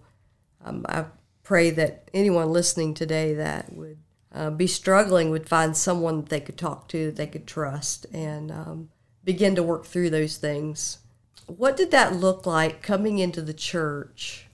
um, 0.65 0.85
I 0.89 1.05
pray 1.43 1.69
that 1.69 2.09
anyone 2.13 2.51
listening 2.51 2.93
today 2.93 3.33
that 3.35 3.71
would 3.71 3.97
uh, 4.33 4.49
be 4.49 4.67
struggling 4.67 5.29
would 5.29 5.47
find 5.47 5.77
someone 5.77 6.21
that 6.21 6.29
they 6.29 6.41
could 6.41 6.57
talk 6.57 6.89
to, 6.89 7.11
they 7.11 7.27
could 7.27 7.47
trust, 7.47 8.05
and 8.11 8.51
um, 8.51 8.89
begin 9.23 9.55
to 9.55 9.63
work 9.63 9.85
through 9.85 10.09
those 10.09 10.37
things. 10.37 10.97
What 11.47 11.77
did 11.77 11.91
that 11.91 12.15
look 12.15 12.45
like 12.45 12.81
coming 12.81 13.19
into 13.19 13.41
the 13.41 13.53
church? 13.53 14.47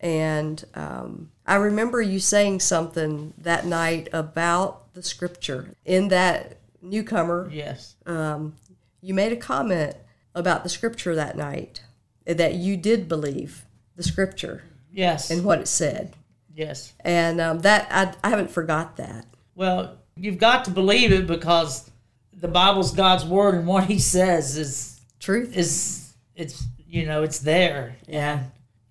And 0.00 0.64
um, 0.74 1.30
I 1.46 1.56
remember 1.56 2.00
you 2.00 2.20
saying 2.20 2.60
something 2.60 3.34
that 3.38 3.66
night 3.66 4.08
about 4.12 4.94
the 4.94 5.02
scripture. 5.02 5.74
In 5.84 6.08
that 6.08 6.58
newcomer, 6.80 7.50
Yes. 7.52 7.96
you 8.06 9.14
made 9.14 9.32
a 9.32 9.36
comment 9.36 9.96
about 10.34 10.62
the 10.62 10.68
scripture 10.68 11.14
that 11.14 11.36
night 11.36 11.82
that 12.24 12.54
you 12.54 12.76
did 12.76 13.08
believe 13.08 13.64
the 13.96 14.02
scripture 14.02 14.62
Yes. 14.96 15.30
and 15.30 15.44
what 15.44 15.60
it 15.60 15.68
said. 15.68 16.14
yes. 16.54 16.92
And 17.04 17.40
um, 17.40 17.58
that 17.60 17.86
I, 17.90 18.14
I 18.26 18.30
haven't 18.30 18.50
forgot 18.50 18.96
that. 18.96 19.26
Well, 19.54 19.98
you've 20.16 20.38
got 20.38 20.64
to 20.64 20.70
believe 20.70 21.12
it 21.12 21.26
because 21.26 21.90
the 22.32 22.48
Bible's 22.48 22.92
God's 22.92 23.24
word, 23.24 23.54
and 23.54 23.66
what 23.66 23.84
He 23.84 23.98
says 23.98 24.56
is 24.56 25.00
Truth. 25.20 25.56
is 25.56 26.14
it's 26.34 26.64
you 26.88 27.04
know 27.06 27.22
it's 27.22 27.38
there. 27.40 27.96
Yeah. 28.08 28.44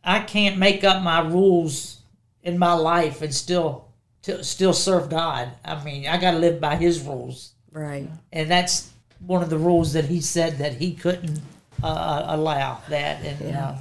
I 0.03 0.19
can't 0.19 0.57
make 0.59 0.83
up 0.83 1.01
my 1.03 1.19
rules 1.27 2.01
in 2.43 2.59
my 2.59 2.73
life 2.73 3.21
and 3.23 3.33
still 3.33 3.87
to, 4.23 4.43
still 4.43 4.73
serve 4.73 5.09
God. 5.09 5.49
I 5.63 5.83
mean, 5.83 6.07
I 6.07 6.17
got 6.17 6.31
to 6.31 6.37
live 6.39 6.59
by 6.61 6.75
His 6.75 7.01
rules, 7.01 7.53
Right. 7.71 8.07
and 8.31 8.49
that's 8.49 8.91
one 9.25 9.41
of 9.41 9.49
the 9.49 9.57
rules 9.57 9.93
that 9.93 10.05
He 10.05 10.21
said 10.21 10.59
that 10.59 10.73
He 10.73 10.93
couldn't 10.93 11.39
uh, 11.83 12.25
allow 12.27 12.81
that. 12.89 13.23
And 13.23 13.55
uh, 13.55 13.75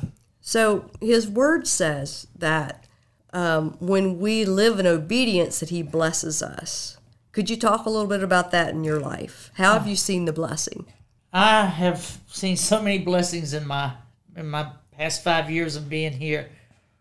So 0.47 0.91
his 1.01 1.27
word 1.27 1.67
says 1.67 2.27
that 2.37 2.87
um, 3.33 3.79
when 3.81 4.19
we 4.19 4.45
live 4.45 4.79
in 4.79 4.87
obedience, 4.87 5.59
that 5.61 5.71
he 5.71 5.83
blesses 5.83 6.43
us. 6.43 6.99
Could 7.33 7.49
you 7.49 7.57
talk 7.57 7.87
a 7.87 7.91
little 7.91 8.07
bit 8.07 8.23
about 8.23 8.51
that 8.51 8.69
in 8.69 8.85
your 8.85 9.01
life? 9.01 9.51
How 9.55 9.73
have 9.73 9.89
you 9.89 9.97
seen 9.97 10.27
the 10.27 10.35
blessing? 10.35 10.85
I 11.33 11.65
have 11.65 12.21
seen 12.27 12.59
so 12.59 12.83
many 12.83 12.99
blessings 12.99 13.55
in 13.55 13.67
my 13.67 13.95
in 14.37 14.51
my 14.51 14.71
past 14.93 15.25
five 15.25 15.51
years 15.51 15.77
of 15.77 15.89
being 15.89 16.13
here. 16.13 16.51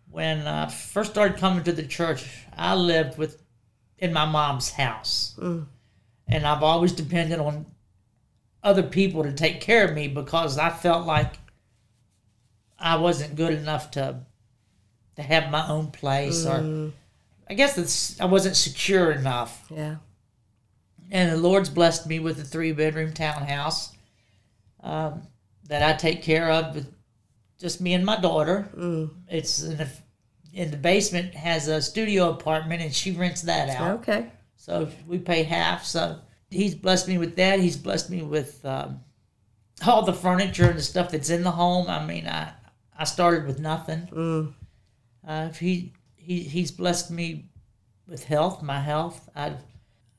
When 0.10 0.48
I 0.48 0.70
first 0.70 1.12
started 1.12 1.38
coming 1.38 1.66
to 1.66 1.74
the 1.74 1.84
church, 1.84 2.26
I 2.56 2.76
lived 2.76 3.18
with 3.18 3.44
in 3.98 4.14
my 4.14 4.26
mom's 4.26 4.72
house, 4.72 5.36
and 6.30 6.48
I've 6.48 6.64
always 6.64 6.94
depended 6.94 7.40
on 7.40 7.66
other 8.64 8.84
people 8.84 9.24
to 9.24 9.34
take 9.34 9.60
care 9.60 9.86
of 9.86 9.94
me 9.94 10.08
because 10.08 10.58
I 10.58 10.70
felt 10.70 11.06
like 11.06 11.34
I 12.84 12.98
wasn't 12.98 13.36
good 13.36 13.54
enough 13.54 13.92
to 13.92 14.20
to 15.16 15.22
have 15.22 15.50
my 15.50 15.68
own 15.68 15.92
place, 15.92 16.46
or 16.46 16.92
I 17.50 17.54
guess 17.54 17.78
it's 17.78 18.20
I 18.20 18.26
wasn't 18.26 18.58
secure 18.58 19.12
enough. 19.12 19.66
Yeah. 19.74 19.96
And 21.12 21.32
the 21.32 21.38
Lord's 21.38 21.70
blessed 21.70 22.08
me 22.08 22.20
with 22.20 22.40
a 22.40 22.44
three 22.44 22.74
bedroom 22.74 23.14
townhouse 23.14 23.94
um, 24.82 25.22
that 25.70 25.82
I 25.82 25.94
take 25.94 26.24
care 26.24 26.52
of 26.52 26.76
with 26.76 26.94
just 27.60 27.80
me 27.80 27.94
and 27.94 28.06
my 28.06 28.20
daughter. 28.20 28.68
It's 29.30 29.62
in 29.62 29.78
the, 29.78 29.88
in 30.54 30.72
the 30.72 30.78
basement 30.78 31.34
has 31.36 31.68
a 31.68 31.82
studio 31.82 32.32
apartment 32.32 32.82
and 32.82 32.94
she 32.94 33.12
rents 33.12 33.44
that 33.44 33.70
out. 33.70 34.00
Okay. 34.00 34.32
So 34.58 34.90
we 35.08 35.20
pay 35.20 35.44
half. 35.44 35.86
So 35.86 36.20
he's 36.50 36.76
blessed 36.76 37.08
me 37.08 37.18
with 37.18 37.36
that. 37.38 37.60
He's 37.60 37.78
blessed 37.78 38.10
me 38.10 38.24
with 38.24 38.66
um, 38.66 39.02
all 39.86 40.04
the 40.04 40.14
furniture 40.14 40.66
and 40.66 40.78
the 40.78 40.84
stuff 40.84 41.12
that's 41.12 41.30
in 41.30 41.44
the 41.44 41.52
home. 41.52 41.88
I 41.90 42.06
mean, 42.06 42.28
I 42.28 42.54
I 42.98 43.06
started 43.06 43.46
with 43.48 43.60
nothing. 43.60 44.08
Mm. 44.12 44.54
Uh, 45.28 45.50
he 45.50 45.94
he 46.16 46.40
he's 46.44 46.72
blessed 46.72 47.12
me 47.12 47.46
with 48.08 48.26
health, 48.26 48.62
my 48.62 48.80
health. 48.80 49.30
I 49.36 49.56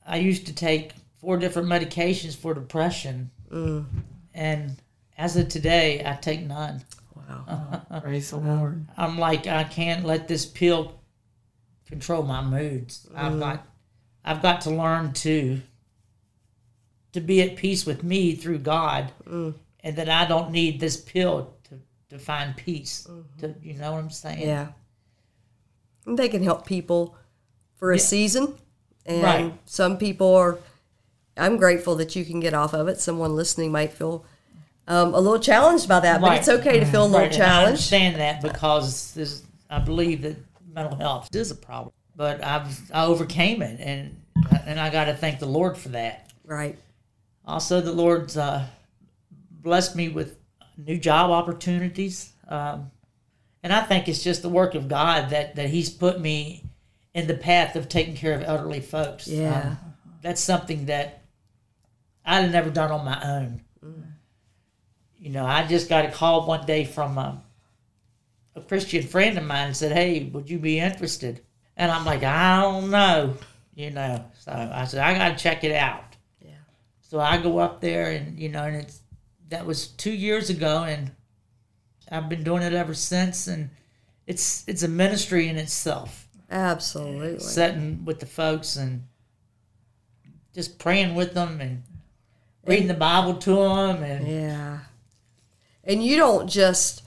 I 0.05 0.17
used 0.17 0.47
to 0.47 0.53
take 0.53 0.93
four 1.19 1.37
different 1.37 1.67
medications 1.67 2.35
for 2.35 2.53
depression, 2.53 3.31
mm. 3.51 3.85
and 4.33 4.77
as 5.17 5.37
of 5.37 5.47
today, 5.47 6.03
I 6.05 6.15
take 6.15 6.41
none. 6.45 6.83
Wow. 7.15 7.85
Praise 8.01 8.31
the 8.31 8.37
Lord. 8.37 8.85
I'm 8.97 9.17
like 9.17 9.47
I 9.47 9.63
can't 9.63 10.05
let 10.05 10.27
this 10.27 10.45
pill 10.45 10.99
control 11.87 12.23
my 12.23 12.41
moods. 12.41 13.07
I've 13.15 13.33
mm. 13.33 13.39
got 13.39 13.67
I've 14.23 14.41
got 14.41 14.61
to 14.61 14.71
learn 14.71 15.13
to 15.13 15.61
to 17.13 17.21
be 17.21 17.41
at 17.41 17.55
peace 17.55 17.85
with 17.85 18.03
me 18.03 18.35
through 18.35 18.57
God, 18.59 19.11
and 19.25 19.95
that 19.95 20.09
I 20.09 20.25
don't 20.25 20.51
need 20.51 20.79
this 20.79 20.97
pill 20.97 21.54
to 22.09 22.19
find 22.19 22.55
peace. 22.55 23.07
To 23.39 23.55
you 23.61 23.73
know 23.73 23.93
what 23.93 23.99
I'm 23.99 24.09
saying? 24.09 24.41
Yeah. 24.47 24.67
And 26.05 26.17
they 26.19 26.29
can 26.29 26.43
help 26.43 26.65
people 26.65 27.15
for 27.75 27.91
a 27.91 27.97
Yeah. 27.97 28.03
season. 28.03 28.57
And 29.05 29.23
Right. 29.23 29.53
some 29.65 29.97
people 29.97 30.35
are, 30.35 30.57
I'm 31.37 31.57
grateful 31.57 31.95
that 31.97 32.15
you 32.15 32.25
can 32.25 32.39
get 32.39 32.53
off 32.53 32.73
of 32.73 32.87
it. 32.87 32.99
Someone 32.99 33.35
listening 33.35 33.71
might 33.71 33.93
feel 33.93 34.25
um, 34.87 35.15
a 35.15 35.19
little 35.19 35.39
challenged 35.39 35.87
by 35.89 35.99
that, 35.99 36.21
but 36.21 36.37
it's 36.37 36.47
okay 36.47 36.79
to 36.79 36.85
feel 36.85 37.03
a 37.03 37.07
little 37.07 37.21
Right, 37.21 37.33
and 37.33 37.43
I 37.43 37.65
understand 37.65 38.17
that 38.17 38.39
because 38.41 39.13
this, 39.15 39.41
I 39.67 39.79
believe 39.79 40.21
that 40.21 40.37
mental 40.63 40.95
health 40.95 41.27
is 41.35 41.49
a 41.49 41.55
problem, 41.55 41.91
but 42.15 42.43
I've 42.43 42.91
I 42.91 43.05
overcame 43.05 43.63
it, 43.63 43.79
and 43.79 44.15
and 44.67 44.79
I 44.79 44.91
got 44.91 45.05
to 45.05 45.15
thank 45.15 45.39
the 45.39 45.47
Lord 45.47 45.75
for 45.75 45.89
that. 45.89 46.31
Right. 46.43 46.77
Also, 47.47 47.81
the 47.81 47.91
Lord's 47.91 48.37
uh, 48.37 48.67
blessed 49.61 49.95
me 49.95 50.09
with 50.09 50.37
new 50.77 50.97
job 50.97 51.31
opportunities, 51.31 52.31
um, 52.47 52.91
and 53.63 53.73
I 53.73 53.81
think 53.81 54.07
it's 54.07 54.23
just 54.23 54.41
the 54.41 54.49
work 54.49 54.75
of 54.75 54.87
God 54.87 55.29
that 55.31 55.55
that 55.55 55.69
He's 55.69 55.89
put 55.89 56.19
me 56.19 56.63
in 57.13 57.27
the 57.27 57.33
path 57.33 57.75
of 57.75 57.89
taking 57.89 58.15
care 58.15 58.35
of 58.35 58.43
elderly 58.43 58.81
folks. 58.81 59.27
Yeah. 59.27 59.69
Um, 59.69 59.77
that's 60.21 60.41
something 60.41 60.85
that 60.87 61.23
I'd 62.25 62.51
never 62.51 62.69
done 62.69 62.91
on 62.91 63.05
my 63.05 63.19
own. 63.23 63.61
You 65.19 65.31
know, 65.31 65.45
I 65.45 65.65
just 65.65 65.89
got 65.89 66.05
a 66.05 66.11
call 66.11 66.45
one 66.45 66.65
day 66.67 66.85
from 66.85 67.17
a, 67.17 67.41
a 68.55 68.61
Christian 68.61 69.01
friend 69.01 69.37
of 69.37 69.43
mine 69.43 69.67
and 69.67 69.75
said, 69.75 69.91
"Hey, 69.91 70.25
would 70.25 70.49
you 70.49 70.59
be 70.59 70.79
interested?" 70.79 71.41
And 71.77 71.91
I'm 71.91 72.05
like, 72.05 72.21
"I 72.21 72.61
don't 72.61 72.91
know," 72.91 73.35
you 73.73 73.89
know. 73.89 74.23
So 74.37 74.51
I 74.51 74.85
said, 74.85 75.01
"I 75.01 75.17
got 75.17 75.35
to 75.35 75.43
check 75.43 75.63
it 75.63 75.71
out." 75.71 76.15
Yeah. 76.39 76.51
So 77.01 77.19
I 77.19 77.41
go 77.41 77.57
up 77.57 77.81
there, 77.81 78.11
and 78.11 78.37
you 78.37 78.49
know, 78.49 78.63
and 78.65 78.75
it's 78.75 78.99
that 79.55 79.65
was 79.65 79.87
two 79.87 80.11
years 80.11 80.49
ago, 80.49 80.83
and 80.83 81.11
I've 82.11 82.27
been 82.27 82.43
doing 82.43 82.61
it 82.61 82.73
ever 82.73 82.93
since, 82.93 83.47
and 83.47 83.69
it's 84.27 84.65
it's 84.67 84.83
a 84.83 84.87
ministry 84.89 85.47
in 85.47 85.55
itself 85.55 86.27
Absolutely. 86.51 87.39
sitting 87.39 88.03
with 88.03 88.19
the 88.19 88.25
folks 88.25 88.75
and 88.75 89.03
just 90.53 90.77
praying 90.77 91.15
with 91.15 91.33
them 91.33 91.61
and 91.61 91.83
reading 92.67 92.87
the 92.87 92.93
Bible 92.93 93.35
to 93.35 93.55
them 93.55 94.03
and 94.03 94.27
Yeah. 94.27 94.79
And 95.85 96.03
you 96.03 96.17
don't 96.17 96.49
just 96.49 97.03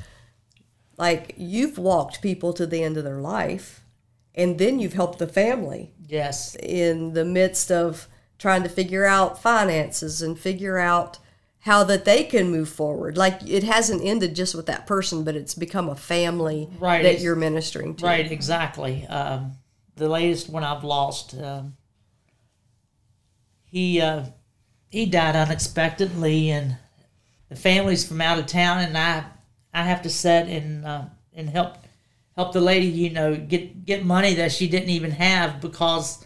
like 0.97 1.35
you've 1.37 1.77
walked 1.77 2.23
people 2.23 2.55
to 2.55 2.67
the 2.67 2.83
end 2.83 2.97
of 2.97 3.05
their 3.05 3.21
life 3.21 3.85
and 4.35 4.59
then 4.59 4.79
you've 4.79 4.95
helped 4.95 5.19
the 5.19 5.29
family 5.29 5.93
yes, 6.07 6.55
in 6.57 7.13
the 7.13 7.25
midst 7.25 7.71
of 7.71 8.09
trying 8.39 8.63
to 8.63 8.69
figure 8.71 9.05
out 9.05 9.43
finances 9.43 10.23
and 10.23 10.39
figure 10.39 10.79
out 10.79 11.19
how 11.61 11.85
that 11.85 12.05
they 12.05 12.25
can 12.25 12.51
move 12.51 12.69
forward. 12.69 13.17
Like 13.17 13.41
it 13.49 13.65
hasn't 13.65 14.05
ended 14.05 14.35
just 14.35 14.55
with 14.55 14.67
that 14.67 14.87
person, 14.87 15.25
but 15.25 15.35
it's 15.37 15.55
become 15.55 15.89
a 15.89 15.97
family 15.97 16.69
Right, 16.79 17.03
that 17.03 17.21
you're 17.21 17.37
ministering 17.37 17.97
to. 17.97 18.05
right, 18.07 18.31
exactly. 18.31 19.07
Um, 19.07 19.53
the 19.97 20.09
latest 20.09 20.49
one 20.49 20.63
I've 20.65 20.85
lost, 20.85 21.35
um, 21.35 21.77
he 23.65 24.01
uh, 24.01 24.25
he 24.89 25.07
died 25.07 25.37
unexpectedly, 25.37 26.51
and 26.51 26.77
the 27.49 27.57
family's 27.57 28.07
from 28.07 28.21
out 28.21 28.39
of 28.39 28.47
town, 28.47 28.79
and 28.79 28.97
I 28.97 29.25
I 29.75 29.83
have 29.83 30.03
to 30.03 30.11
sit 30.11 30.47
and 30.49 30.87
uh, 30.87 31.03
and 31.35 31.51
help 31.51 31.77
help 32.37 32.53
the 32.53 32.61
lady, 32.61 32.87
you 32.87 33.11
know, 33.11 33.37
get 33.37 33.85
get 33.85 34.05
money 34.05 34.35
that 34.35 34.53
she 34.53 34.69
didn't 34.69 34.91
even 34.91 35.11
have 35.11 35.61
because 35.61 36.25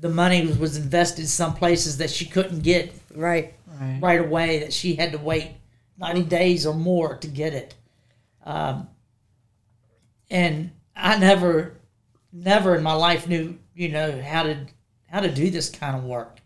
the 0.00 0.08
money 0.08 0.46
was, 0.46 0.56
was 0.56 0.76
invested 0.76 1.28
some 1.28 1.52
places 1.54 1.98
that 1.98 2.08
she 2.10 2.24
couldn't 2.24 2.60
get 2.62 2.94
Right. 3.14 3.54
Right. 3.80 3.98
right 4.00 4.20
away 4.20 4.60
that 4.60 4.72
she 4.72 4.94
had 4.94 5.12
to 5.12 5.18
wait 5.18 5.52
90 5.98 6.24
days 6.24 6.66
or 6.66 6.74
more 6.74 7.16
to 7.16 7.28
get 7.28 7.54
it. 7.54 7.74
Um, 8.44 8.88
and 10.30 10.72
I 10.96 11.18
never, 11.18 11.76
never 12.32 12.74
in 12.74 12.82
my 12.82 12.94
life 12.94 13.28
knew, 13.28 13.58
you 13.74 13.88
know, 13.88 14.20
how 14.22 14.44
to, 14.44 14.66
how 15.06 15.20
to 15.20 15.30
do 15.30 15.50
this 15.50 15.70
kind 15.70 15.96
of 15.96 16.04
work. 16.04 16.40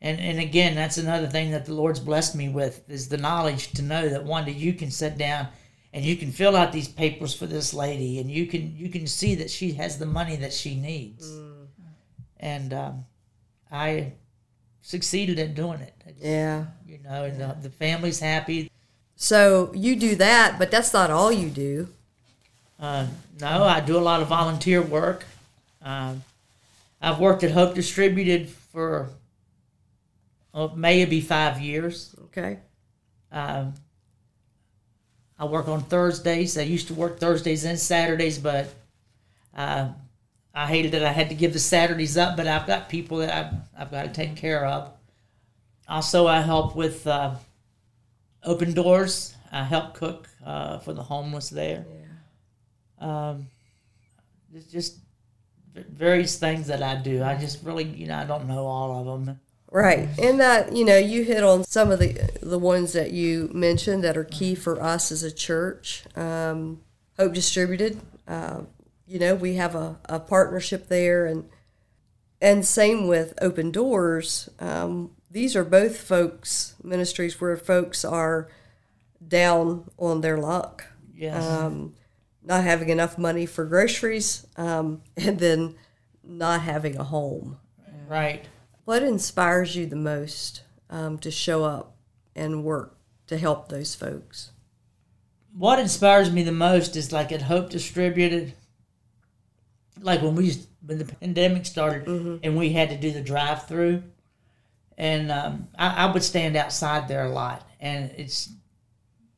And, 0.00 0.20
and 0.20 0.38
again, 0.38 0.74
that's 0.74 0.98
another 0.98 1.26
thing 1.26 1.50
that 1.52 1.64
the 1.64 1.74
Lord's 1.74 2.00
blessed 2.00 2.34
me 2.34 2.48
with 2.48 2.88
is 2.88 3.08
the 3.08 3.16
knowledge 3.16 3.72
to 3.72 3.82
know 3.82 4.08
that 4.08 4.24
one 4.24 4.44
day 4.44 4.52
you 4.52 4.74
can 4.74 4.90
sit 4.90 5.16
down 5.16 5.48
and 5.92 6.04
you 6.04 6.16
can 6.16 6.30
fill 6.30 6.56
out 6.56 6.72
these 6.72 6.88
papers 6.88 7.34
for 7.34 7.46
this 7.46 7.72
lady 7.72 8.18
and 8.18 8.30
you 8.30 8.46
can, 8.46 8.76
you 8.76 8.90
can 8.90 9.06
see 9.06 9.34
that 9.36 9.50
she 9.50 9.72
has 9.72 9.98
the 9.98 10.06
money 10.06 10.36
that 10.36 10.52
she 10.52 10.74
needs. 10.74 11.30
And, 12.38 12.74
um, 12.74 13.06
I 13.70 14.12
succeeded 14.84 15.38
in 15.38 15.54
doing 15.54 15.80
it. 15.80 15.94
Yeah. 16.20 16.66
you 16.86 16.98
know, 16.98 17.24
and 17.24 17.40
the, 17.40 17.56
the 17.62 17.70
family's 17.70 18.20
happy. 18.20 18.70
So 19.16 19.72
you 19.74 19.96
do 19.96 20.14
that, 20.16 20.58
but 20.58 20.70
that's 20.70 20.92
not 20.92 21.10
all 21.10 21.32
you 21.32 21.48
do. 21.48 21.88
Uh, 22.78 23.06
no, 23.40 23.64
I 23.64 23.80
do 23.80 23.96
a 23.96 24.00
lot 24.00 24.20
of 24.20 24.28
volunteer 24.28 24.82
work. 24.82 25.24
Um, 25.80 26.22
I've 27.00 27.18
worked 27.18 27.42
at 27.42 27.52
Hope 27.52 27.74
Distributed 27.74 28.48
for 28.48 29.08
oh, 30.52 30.74
maybe 30.74 31.22
five 31.22 31.60
years. 31.60 32.14
Okay. 32.24 32.58
Um, 33.32 33.74
I 35.38 35.46
work 35.46 35.66
on 35.66 35.80
Thursdays. 35.80 36.58
I 36.58 36.62
used 36.62 36.88
to 36.88 36.94
work 36.94 37.18
Thursdays 37.18 37.64
and 37.64 37.78
Saturdays, 37.78 38.38
but 38.38 38.68
uh, 39.56 39.88
I 40.54 40.66
hated 40.66 40.92
that 40.92 41.04
I 41.04 41.12
had 41.12 41.28
to 41.30 41.34
give 41.34 41.52
the 41.52 41.58
Saturdays 41.58 42.16
up. 42.16 42.36
But 42.36 42.46
I've 42.46 42.66
got 42.66 42.88
people 42.88 43.18
that 43.18 43.34
I've, 43.34 43.82
I've 43.82 43.90
got 43.90 44.02
to 44.04 44.12
take 44.12 44.36
care 44.36 44.64
of. 44.64 44.92
Also, 45.88 46.26
I 46.26 46.40
help 46.40 46.76
with 46.76 47.06
uh, 47.06 47.34
Open 48.42 48.72
Doors. 48.72 49.34
I 49.50 49.64
help 49.64 49.94
cook 49.94 50.28
uh, 50.44 50.78
for 50.78 50.92
the 50.92 51.02
homeless 51.02 51.50
there. 51.50 51.84
Um, 52.98 53.48
it's 54.54 54.66
just 54.66 54.98
various 55.74 56.38
things 56.38 56.68
that 56.68 56.82
I 56.82 56.96
do. 56.96 57.22
I 57.22 57.36
just 57.36 57.62
really, 57.64 57.84
you 57.84 58.06
know, 58.06 58.16
I 58.16 58.24
don't 58.24 58.46
know 58.46 58.66
all 58.66 58.98
of 58.98 59.26
them. 59.26 59.40
Right, 59.70 60.08
and 60.20 60.38
that 60.38 60.74
you 60.76 60.84
know, 60.84 60.96
you 60.96 61.24
hit 61.24 61.42
on 61.42 61.64
some 61.64 61.90
of 61.90 61.98
the 61.98 62.30
the 62.40 62.60
ones 62.60 62.92
that 62.92 63.10
you 63.10 63.50
mentioned 63.52 64.04
that 64.04 64.16
are 64.16 64.24
key 64.24 64.54
for 64.54 64.80
us 64.80 65.10
as 65.10 65.24
a 65.24 65.32
church. 65.32 66.04
Um, 66.14 66.80
Hope 67.18 67.32
Distributed, 67.32 68.00
uh, 68.28 68.60
you 69.06 69.18
know, 69.18 69.34
we 69.34 69.54
have 69.56 69.74
a, 69.74 69.98
a 70.08 70.18
partnership 70.20 70.88
there, 70.88 71.26
and 71.26 71.48
and 72.40 72.64
same 72.66 73.06
with 73.06 73.34
Open 73.40 73.70
Doors. 73.70 74.48
Um, 74.58 75.12
these 75.30 75.56
are 75.56 75.64
both 75.64 75.96
folks 76.00 76.74
ministries 76.82 77.40
where 77.40 77.56
folks 77.56 78.04
are 78.04 78.48
down 79.26 79.90
on 79.98 80.20
their 80.20 80.36
luck, 80.38 80.86
Yes. 81.14 81.42
um, 81.44 81.94
not 82.42 82.62
having 82.64 82.88
enough 82.90 83.16
money 83.18 83.46
for 83.46 83.64
groceries, 83.64 84.46
um, 84.56 85.00
and 85.16 85.38
then 85.38 85.74
not 86.22 86.60
having 86.62 86.96
a 86.96 87.04
home. 87.04 87.58
right. 88.08 88.44
What 88.84 89.02
inspires 89.02 89.74
you 89.76 89.86
the 89.86 89.96
most 89.96 90.62
um, 90.90 91.16
to 91.18 91.30
show 91.30 91.64
up 91.64 91.96
and 92.36 92.62
work 92.64 92.98
to 93.28 93.38
help 93.38 93.68
those 93.68 93.94
folks? 93.94 94.50
what 95.56 95.78
inspires 95.78 96.32
me 96.32 96.42
the 96.42 96.50
most 96.52 96.96
is 96.96 97.12
like 97.12 97.30
at 97.30 97.42
Hope 97.42 97.70
Distributed, 97.70 98.54
like 100.00 100.22
when 100.22 100.34
we 100.34 100.54
when 100.86 100.98
the 100.98 101.04
pandemic 101.04 101.66
started 101.66 102.06
and 102.42 102.56
we 102.56 102.70
had 102.70 102.90
to 102.90 102.96
do 102.96 103.10
the 103.12 103.20
drive 103.22 103.66
through, 103.66 104.02
and 104.98 105.30
um, 105.30 105.68
I, 105.78 106.04
I 106.06 106.12
would 106.12 106.22
stand 106.22 106.56
outside 106.56 107.08
there 107.08 107.24
a 107.24 107.30
lot, 107.30 107.68
and 107.80 108.10
it's 108.16 108.50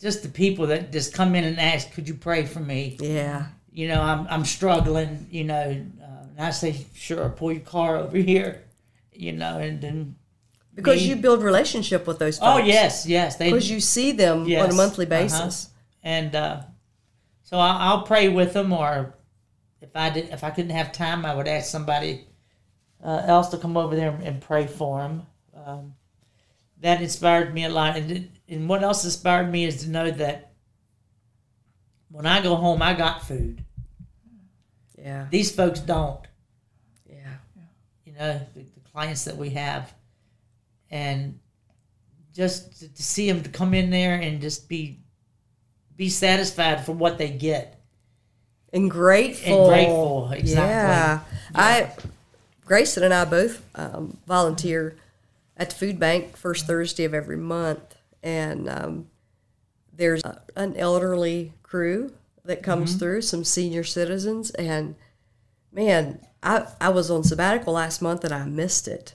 just 0.00 0.22
the 0.22 0.28
people 0.28 0.66
that 0.68 0.92
just 0.92 1.12
come 1.14 1.34
in 1.34 1.44
and 1.44 1.58
ask, 1.58 1.92
"Could 1.92 2.08
you 2.08 2.14
pray 2.14 2.44
for 2.46 2.60
me?" 2.60 2.96
Yeah, 3.00 3.46
You 3.70 3.88
know, 3.88 4.00
I'm 4.02 4.26
I'm 4.28 4.44
struggling. 4.44 5.26
You 5.30 5.44
know, 5.44 5.60
uh, 6.02 6.26
and 6.36 6.40
I 6.40 6.50
say, 6.50 6.86
"Sure, 6.94 7.28
pull 7.30 7.52
your 7.52 7.62
car 7.62 7.96
over 7.96 8.16
here." 8.16 8.62
You 9.12 9.32
know, 9.32 9.58
and 9.58 9.80
then 9.80 10.16
because 10.74 11.00
Me? 11.00 11.08
you 11.08 11.16
build 11.16 11.42
relationship 11.42 12.06
with 12.06 12.18
those 12.18 12.36
people. 12.38 12.52
oh 12.52 12.58
yes, 12.58 13.06
yes, 13.06 13.36
because 13.38 13.70
you 13.70 13.80
see 13.80 14.12
them 14.12 14.40
on 14.40 14.46
a 14.46 14.48
Yes, 14.50 14.76
monthly 14.76 15.06
uh-huh. 15.06 15.22
basis. 15.22 15.70
and 16.02 16.34
uh, 16.36 16.60
so 17.42 17.56
I, 17.58 17.76
I'll 17.78 18.02
pray 18.02 18.28
with 18.28 18.52
them, 18.52 18.72
or 18.74 19.14
if 19.86 19.94
I 19.94 20.10
didn't, 20.10 20.32
if 20.32 20.44
I 20.44 20.50
couldn't 20.50 20.70
have 20.70 20.92
time, 20.92 21.24
I 21.24 21.34
would 21.34 21.48
ask 21.48 21.70
somebody 21.70 22.26
uh, 23.02 23.22
else 23.26 23.48
to 23.50 23.58
come 23.58 23.76
over 23.76 23.94
there 23.94 24.10
and, 24.10 24.22
and 24.22 24.40
pray 24.40 24.66
for 24.66 24.98
them. 24.98 25.26
Um, 25.54 25.94
that 26.80 27.00
inspired 27.00 27.54
me 27.54 27.64
a 27.64 27.68
lot, 27.68 27.96
and 27.96 28.30
and 28.48 28.68
what 28.68 28.82
else 28.82 29.04
inspired 29.04 29.50
me 29.50 29.64
is 29.64 29.82
to 29.84 29.90
know 29.90 30.10
that 30.10 30.52
when 32.10 32.26
I 32.26 32.42
go 32.42 32.56
home, 32.56 32.82
I 32.82 32.94
got 32.94 33.26
food. 33.26 33.64
Yeah, 34.98 35.26
These 35.30 35.54
folks 35.54 35.80
don't. 35.80 36.20
yeah, 37.08 37.34
You 38.04 38.12
know, 38.12 38.40
the, 38.54 38.60
the 38.60 38.90
clients 38.92 39.24
that 39.24 39.36
we 39.36 39.50
have, 39.50 39.94
and 40.90 41.38
just 42.34 42.80
to, 42.80 42.88
to 42.92 43.02
see 43.02 43.30
them 43.30 43.42
to 43.42 43.50
come 43.50 43.72
in 43.72 43.90
there 43.90 44.16
and 44.16 44.40
just 44.40 44.68
be 44.68 45.00
be 45.96 46.08
satisfied 46.10 46.84
for 46.84 46.92
what 46.92 47.16
they 47.16 47.30
get. 47.30 47.75
And 48.76 48.90
grateful. 48.90 49.52
And 49.64 49.68
grateful, 49.68 50.30
exactly. 50.32 50.68
Yeah, 50.70 51.20
I, 51.54 51.90
Grayson 52.64 53.02
and 53.02 53.14
I 53.14 53.24
both 53.24 53.62
um, 53.74 54.18
volunteer 54.26 54.96
at 55.56 55.70
the 55.70 55.76
food 55.76 55.98
bank 55.98 56.36
first 56.36 56.66
Thursday 56.66 57.04
of 57.04 57.14
every 57.14 57.36
month, 57.36 57.96
and 58.22 58.68
um, 58.68 59.06
there's 59.92 60.22
a, 60.24 60.40
an 60.56 60.76
elderly 60.76 61.52
crew 61.62 62.12
that 62.44 62.62
comes 62.62 62.90
Mm-hmm. 62.90 62.98
through, 63.00 63.22
some 63.22 63.42
senior 63.44 63.82
citizens, 63.84 64.50
and 64.50 64.94
man, 65.72 66.20
I 66.42 66.66
I 66.80 66.90
was 66.90 67.10
on 67.10 67.24
sabbatical 67.24 67.72
last 67.72 68.00
month 68.02 68.22
and 68.24 68.32
I 68.32 68.44
missed 68.44 68.86
it. 68.88 69.14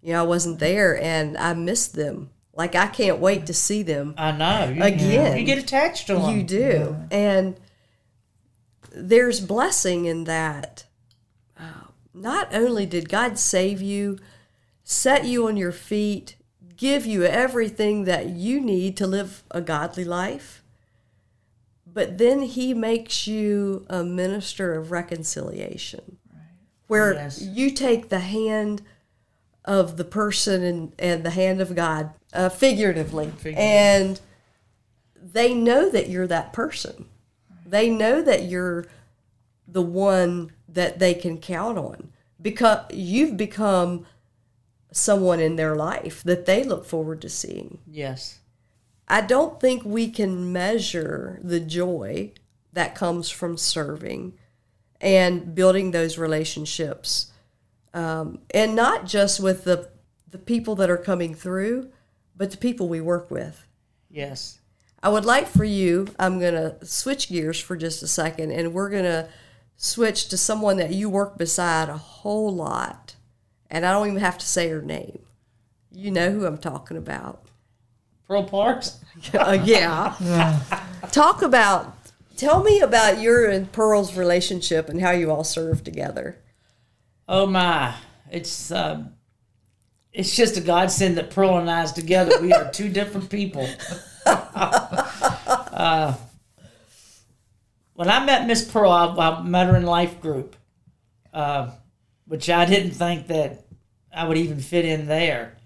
You 0.00 0.12
know, 0.14 0.20
I 0.20 0.26
wasn't 0.26 0.58
there, 0.58 1.00
and 1.00 1.36
I 1.36 1.54
missed 1.54 1.94
them. 1.94 2.30
Like 2.54 2.74
I 2.74 2.86
can't 2.86 3.18
wait 3.18 3.46
to 3.46 3.54
see 3.54 3.82
them 3.82 4.14
I 4.18 4.30
know. 4.32 4.68
You, 4.68 4.82
Again. 4.82 5.38
you 5.38 5.44
get 5.44 5.58
attached 5.58 6.06
to 6.08 6.14
them. 6.18 6.36
you 6.36 6.42
do. 6.42 6.96
And 7.10 7.56
there's 8.94 9.40
blessing 9.40 10.04
in 10.04 10.24
that. 10.24 10.84
Uh, 11.58 11.88
not 12.14 12.54
only 12.54 12.86
did 12.86 13.08
God 13.08 13.38
save 13.38 13.80
you, 13.80 14.18
set 14.84 15.24
you 15.24 15.46
on 15.48 15.56
your 15.56 15.72
feet, 15.72 16.36
give 16.76 17.06
you 17.06 17.24
everything 17.24 18.04
that 18.04 18.26
you 18.30 18.60
need 18.60 18.96
to 18.98 19.06
live 19.06 19.42
a 19.50 19.60
godly 19.60 20.04
life, 20.04 20.62
but 21.86 22.18
then 22.18 22.42
He 22.42 22.74
makes 22.74 23.26
you 23.26 23.86
a 23.88 24.02
minister 24.02 24.74
of 24.74 24.90
reconciliation, 24.90 26.18
where 26.86 27.14
Yes. 27.14 27.40
you 27.42 27.70
take 27.70 28.08
the 28.08 28.20
hand 28.20 28.82
of 29.64 29.96
the 29.96 30.04
person 30.04 30.62
and, 30.62 30.92
and 30.98 31.22
the 31.24 31.30
hand 31.30 31.60
of 31.60 31.74
God, 31.74 32.10
uh, 32.32 32.48
figuratively, 32.48 33.26
Figuratively. 33.26 33.62
and 33.64 34.20
they 35.14 35.54
know 35.54 35.88
that 35.88 36.08
you're 36.08 36.26
that 36.26 36.52
person. 36.52 37.06
They 37.72 37.88
know 37.88 38.20
that 38.20 38.44
you're 38.44 38.84
the 39.66 39.80
one 39.80 40.52
that 40.68 40.98
they 40.98 41.14
can 41.14 41.38
count 41.38 41.78
on 41.78 42.12
because 42.38 42.84
you've 42.92 43.38
become 43.38 44.04
someone 44.92 45.40
in 45.40 45.56
their 45.56 45.74
life 45.74 46.22
that 46.24 46.44
they 46.44 46.64
look 46.64 46.84
forward 46.84 47.22
to 47.22 47.30
seeing. 47.30 47.78
Yes. 47.86 48.40
I 49.08 49.22
don't 49.22 49.58
think 49.58 49.86
we 49.86 50.10
can 50.10 50.52
measure 50.52 51.40
the 51.42 51.60
joy 51.60 52.32
that 52.74 52.94
comes 52.94 53.30
from 53.30 53.56
serving 53.56 54.34
and 55.00 55.54
building 55.54 55.92
those 55.92 56.18
relationships. 56.18 57.32
Um, 57.94 58.40
and 58.52 58.76
not 58.76 59.06
just 59.06 59.40
with 59.40 59.64
the, 59.64 59.88
the 60.28 60.36
people 60.36 60.74
that 60.74 60.90
are 60.90 60.98
coming 60.98 61.34
through, 61.34 61.90
but 62.36 62.50
the 62.50 62.58
people 62.58 62.86
we 62.86 63.00
work 63.00 63.30
with. 63.30 63.66
Yes. 64.10 64.58
I 65.02 65.08
would 65.08 65.24
like 65.24 65.48
for 65.48 65.64
you, 65.64 66.08
I'm 66.18 66.38
going 66.38 66.54
to 66.54 66.84
switch 66.86 67.28
gears 67.28 67.58
for 67.58 67.76
just 67.76 68.02
a 68.02 68.06
second, 68.06 68.52
and 68.52 68.72
we're 68.72 68.90
going 68.90 69.04
to 69.04 69.28
switch 69.76 70.28
to 70.28 70.36
someone 70.36 70.76
that 70.76 70.92
you 70.94 71.10
work 71.10 71.36
beside 71.36 71.88
a 71.88 71.96
whole 71.96 72.54
lot. 72.54 73.16
And 73.68 73.84
I 73.84 73.92
don't 73.92 74.06
even 74.06 74.20
have 74.20 74.38
to 74.38 74.46
say 74.46 74.68
her 74.68 74.82
name. 74.82 75.18
You 75.90 76.10
know 76.10 76.30
who 76.30 76.46
I'm 76.46 76.58
talking 76.58 76.96
about. 76.96 77.46
Pearl 78.28 78.44
Parks. 78.44 78.98
Uh, 79.34 79.58
yeah. 79.62 80.58
Talk 81.12 81.42
about, 81.42 81.94
tell 82.34 82.62
me 82.62 82.80
about 82.80 83.20
your 83.20 83.44
and 83.44 83.70
Pearl's 83.70 84.16
relationship 84.16 84.88
and 84.88 85.02
how 85.02 85.10
you 85.10 85.30
all 85.30 85.44
serve 85.44 85.84
together. 85.84 86.38
Oh 87.28 87.46
my! 87.46 87.94
It's 88.30 88.72
um, 88.72 89.12
it's 90.14 90.34
just 90.34 90.56
a 90.56 90.62
godsend 90.62 91.18
that 91.18 91.28
Pearl 91.30 91.58
and 91.58 91.70
I's 91.70 91.92
together. 91.92 92.40
We 92.40 92.54
are 92.54 92.70
two 92.70 92.88
different 92.88 93.28
people. 93.28 93.68
uh, 94.26 96.14
when 97.94 98.08
I 98.08 98.24
met 98.24 98.46
Miss 98.46 98.64
Pearl, 98.70 98.90
I, 98.90 99.06
I 99.06 99.42
met 99.42 99.66
her 99.68 99.76
in 99.76 99.84
life 99.84 100.20
group, 100.20 100.56
uh, 101.32 101.70
which 102.26 102.48
I 102.50 102.64
didn't 102.64 102.92
think 102.92 103.28
that 103.28 103.64
I 104.14 104.26
would 104.26 104.36
even 104.36 104.60
fit 104.60 104.84
in 104.84 105.06
there. 105.06 105.56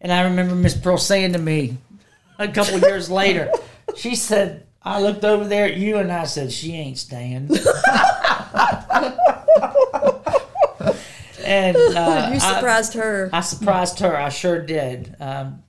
And 0.00 0.12
I 0.12 0.22
remember 0.22 0.54
Miss 0.54 0.76
Pearl 0.76 0.98
saying 0.98 1.32
to 1.32 1.38
me 1.38 1.76
a 2.38 2.48
couple 2.48 2.78
years 2.80 3.10
later, 3.10 3.50
she 3.96 4.14
said, 4.14 4.66
"I 4.82 5.00
looked 5.00 5.24
over 5.24 5.44
there 5.44 5.64
at 5.66 5.76
you 5.76 5.96
and 5.98 6.12
I 6.12 6.24
said 6.24 6.52
she 6.52 6.74
ain't 6.74 6.98
staying." 6.98 7.50
and 11.44 11.76
uh, 11.76 12.28
you 12.30 12.36
I- 12.36 12.52
surprised 12.54 12.94
her. 12.94 13.30
I 13.32 13.40
surprised 13.40 14.00
her. 14.00 14.16
I 14.16 14.28
sure 14.28 14.60
did. 14.60 15.16
Um, 15.20 15.62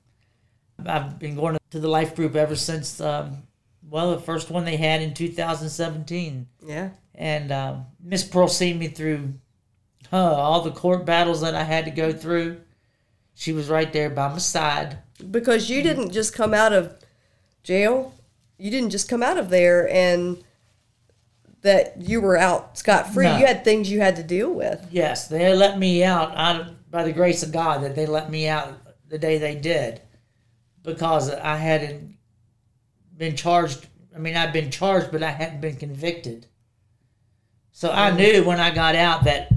I've 0.90 1.20
been 1.20 1.36
going 1.36 1.58
to 1.72 1.80
the 1.80 1.88
life 1.88 2.16
group 2.16 2.36
ever 2.36 2.56
since, 2.56 3.00
um, 3.02 3.44
well, 3.90 4.12
the 4.12 4.22
first 4.22 4.50
one 4.50 4.66
they 4.66 4.78
had 4.78 5.02
in 5.02 5.14
2017. 5.14 6.48
Yeah. 6.66 6.90
And 7.16 7.52
um, 7.52 7.86
Miss 8.02 8.24
Pearl 8.24 8.48
seen 8.48 8.80
me 8.80 8.88
through 8.88 9.34
uh, 10.12 10.18
all 10.18 10.62
the 10.62 10.72
court 10.72 11.06
battles 11.06 11.42
that 11.42 11.56
I 11.56 11.64
had 11.64 11.86
to 11.86 11.92
go 11.92 12.14
through. 12.14 12.62
She 13.34 13.54
was 13.54 13.70
right 13.70 13.92
there 13.92 14.10
by 14.10 14.30
my 14.30 14.38
side. 14.38 15.00
Because 15.32 15.70
you 15.70 15.82
didn't 15.82 16.12
just 16.12 16.34
come 16.34 16.54
out 16.54 16.74
of 16.74 16.98
jail, 17.64 18.14
you 18.58 18.72
didn't 18.72 18.92
just 18.92 19.10
come 19.10 19.24
out 19.24 19.38
of 19.38 19.50
there 19.50 19.90
and 19.90 20.44
that 21.62 22.02
you 22.02 22.22
were 22.22 22.38
out 22.38 22.78
scot 22.78 23.14
free. 23.14 23.26
No. 23.26 23.38
You 23.38 23.46
had 23.46 23.64
things 23.64 23.92
you 23.92 24.00
had 24.00 24.16
to 24.16 24.24
deal 24.24 24.52
with. 24.52 24.88
Yes, 24.92 25.28
they 25.28 25.54
let 25.54 25.78
me 25.78 26.04
out, 26.04 26.36
out 26.36 26.90
by 26.90 27.04
the 27.04 27.12
grace 27.12 27.44
of 27.44 27.52
God 27.52 27.84
that 27.84 27.96
they 27.96 28.06
let 28.06 28.30
me 28.30 28.48
out 28.48 28.74
the 29.10 29.18
day 29.18 29.38
they 29.38 29.56
did 29.56 30.02
because 30.88 31.30
I 31.30 31.58
hadn't 31.58 32.16
been 33.18 33.36
charged. 33.36 33.86
I 34.16 34.20
mean, 34.20 34.38
I'd 34.38 34.54
been 34.54 34.72
charged, 34.72 35.12
but 35.12 35.22
I 35.22 35.32
hadn't 35.32 35.60
been 35.60 35.76
convicted. 35.76 36.48
So 37.74 37.92
I 37.92 38.12
knew 38.12 38.46
when 38.46 38.62
I 38.62 38.74
got 38.74 38.96
out 38.96 39.26
that 39.26 39.52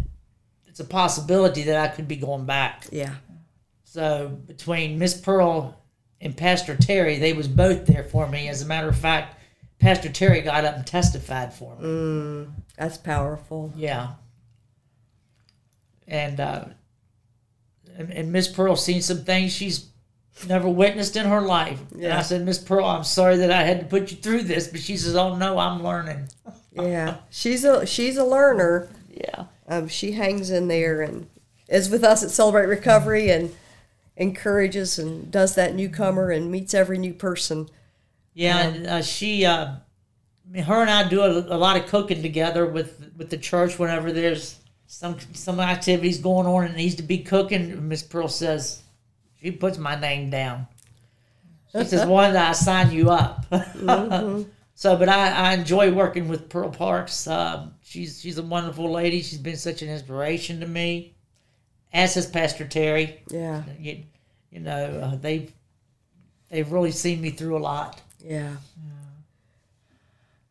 it's 0.66 0.80
a 0.80 0.84
possibility 0.84 1.62
that 1.62 1.76
I 1.78 1.94
could 1.94 2.08
be 2.08 2.16
going 2.16 2.46
back. 2.46 2.88
Yeah. 2.90 3.14
So 3.84 4.40
between 4.46 4.98
Miss 4.98 5.18
Pearl 5.18 5.80
and 6.20 6.36
Pastor 6.36 6.76
Terry, 6.76 7.18
they 7.18 7.32
was 7.32 7.46
both 7.46 7.86
there 7.86 8.04
for 8.04 8.26
me. 8.26 8.48
As 8.48 8.62
a 8.62 8.66
matter 8.66 8.88
of 8.88 8.98
fact, 8.98 9.36
Pastor 9.78 10.10
Terry 10.10 10.40
got 10.40 10.64
up 10.64 10.74
and 10.74 10.86
testified 10.86 11.54
for 11.54 11.76
me. 11.76 12.48
That's 12.76 12.98
powerful. 12.98 13.72
Yeah. 13.76 14.14
And 16.08 16.40
uh, 16.40 16.64
and, 17.96 18.12
and 18.12 18.32
Miss 18.32 18.48
Pearl 18.48 18.74
seen 18.74 19.00
some 19.00 19.24
things 19.24 19.52
she's 19.52 19.90
never 20.48 20.68
witnessed 20.68 21.16
in 21.16 21.26
her 21.26 21.40
life. 21.40 21.80
And 21.92 22.02
Yeah. 22.02 22.18
I 22.18 22.22
said, 22.22 22.44
Miss 22.44 22.58
Pearl, 22.58 22.84
I'm 22.84 23.04
sorry 23.04 23.36
that 23.38 23.50
I 23.50 23.62
had 23.62 23.80
to 23.80 23.86
put 23.86 24.10
you 24.10 24.16
through 24.16 24.42
this, 24.44 24.68
but 24.68 24.80
she 24.80 24.96
says, 24.96 25.14
Oh 25.16 25.36
no, 25.36 25.58
I'm 25.58 25.82
learning. 25.82 26.28
Yeah, 26.72 27.16
she's 27.30 27.64
a 27.64 27.84
she's 27.84 28.16
a 28.16 28.24
learner. 28.24 28.88
Yeah. 29.10 29.44
Um, 29.68 29.88
she 29.88 30.12
hangs 30.12 30.50
in 30.50 30.68
there 30.68 31.02
and 31.02 31.28
is 31.68 31.90
with 31.90 32.04
us 32.04 32.22
at 32.22 32.30
Celebrate 32.30 32.66
Recovery 32.66 33.30
and 33.30 33.54
encourages 34.16 34.98
and 34.98 35.30
does 35.30 35.54
that 35.54 35.74
newcomer 35.74 36.30
and 36.30 36.50
meets 36.50 36.74
every 36.74 36.98
new 36.98 37.14
person. 37.14 37.68
Yeah, 38.34 38.58
and 38.60 38.86
uh, 38.86 39.02
she, 39.02 39.44
uh, 39.44 39.74
her 40.64 40.80
and 40.80 40.90
I 40.90 41.08
do 41.08 41.22
a, 41.22 41.30
a 41.54 41.58
lot 41.58 41.76
of 41.76 41.86
cooking 41.86 42.22
together 42.22 42.66
with 42.66 43.12
with 43.16 43.30
the 43.30 43.36
church 43.36 43.78
whenever 43.78 44.12
there's 44.12 44.58
some 44.86 45.16
some 45.34 45.58
activities 45.60 46.18
going 46.18 46.46
on 46.46 46.64
and 46.64 46.76
needs 46.76 46.94
to 46.96 47.02
be 47.02 47.18
cooking. 47.18 47.88
Miss 47.88 48.02
Pearl 48.02 48.28
says 48.28 48.82
she 49.42 49.50
puts 49.50 49.78
my 49.78 49.98
name 49.98 50.30
down. 50.30 50.66
She 51.72 51.84
says, 51.84 52.06
Wanda 52.06 52.32
did 52.32 52.42
I 52.42 52.52
sign 52.52 52.90
you 52.90 53.10
up?" 53.10 53.46
so, 54.74 54.96
but 54.96 55.08
I, 55.08 55.30
I 55.30 55.52
enjoy 55.54 55.92
working 55.92 56.28
with 56.28 56.48
Pearl 56.48 56.70
Parks. 56.70 57.26
Um, 57.26 57.74
she's 57.82 58.20
she's 58.20 58.38
a 58.38 58.42
wonderful 58.42 58.90
lady. 58.90 59.22
She's 59.22 59.38
been 59.38 59.56
such 59.56 59.82
an 59.82 59.88
inspiration 59.88 60.60
to 60.60 60.66
me. 60.66 61.14
As 61.92 62.14
has 62.14 62.26
Pastor 62.26 62.66
Terry. 62.66 63.20
Yeah, 63.30 63.62
You, 63.78 64.02
you 64.50 64.60
know, 64.60 64.84
uh, 65.12 65.16
they've 65.16 65.52
they've 66.48 66.70
really 66.70 66.92
seen 66.92 67.20
me 67.20 67.30
through 67.30 67.56
a 67.56 67.58
lot. 67.58 68.00
yeah, 68.24 68.56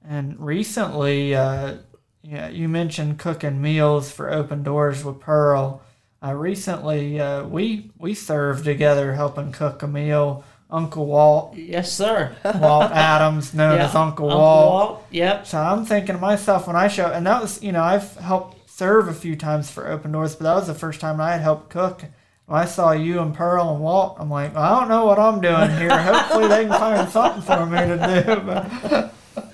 And 0.07 0.39
recently, 0.39 1.35
uh, 1.35 1.75
yeah, 2.23 2.49
you 2.49 2.67
mentioned 2.67 3.19
cooking 3.19 3.61
meals 3.61 4.11
for 4.11 4.31
Open 4.31 4.63
Doors 4.63 5.03
with 5.03 5.19
Pearl. 5.19 5.81
Uh, 6.21 6.33
recently, 6.33 7.19
uh, 7.19 7.43
we 7.45 7.91
we 7.97 8.13
served 8.13 8.65
together, 8.65 9.13
helping 9.13 9.51
cook 9.51 9.81
a 9.83 9.87
meal. 9.87 10.43
Uncle 10.71 11.07
Walt, 11.07 11.55
Yes, 11.57 11.91
sir. 11.91 12.35
Walt 12.45 12.91
Adams, 12.91 13.55
known 13.55 13.79
as 13.79 13.95
Uncle, 13.95 14.27
Walt. 14.27 15.03
Yep. 15.09 15.47
So 15.47 15.57
I'm 15.57 15.83
thinking 15.83 16.13
to 16.13 16.21
myself 16.21 16.67
when 16.67 16.75
I 16.75 16.87
show, 16.87 17.07
and 17.11 17.25
that 17.25 17.41
was, 17.41 17.63
you 17.63 17.71
know, 17.71 17.81
I've 17.81 18.15
helped 18.17 18.69
serve 18.69 19.07
a 19.07 19.13
few 19.13 19.35
times 19.35 19.71
for 19.71 19.87
Open 19.87 20.11
Doors, 20.11 20.35
but 20.35 20.43
that 20.43 20.53
was 20.53 20.67
the 20.67 20.75
first 20.75 21.01
time 21.01 21.19
I 21.19 21.31
had 21.31 21.41
helped 21.41 21.71
cook. 21.71 22.03
When 22.45 22.59
I 22.59 22.65
saw 22.65 22.91
you 22.91 23.19
and 23.19 23.33
Pearl 23.33 23.71
and 23.73 23.81
Walt, 23.81 24.17
I'm 24.19 24.29
like, 24.29 24.55
I 24.55 24.79
don't 24.79 24.89
know 24.89 25.05
what 25.05 25.17
I'm 25.17 25.41
doing 25.41 25.71
here. 25.71 25.89
Hopefully 25.97 26.47
they 26.47 26.65
can 26.65 26.79
find 26.79 27.09
something 27.09 27.41
for 27.41 27.65
me 27.65 27.77
to 27.79 28.23
do. 28.25 28.41
But 29.35 29.53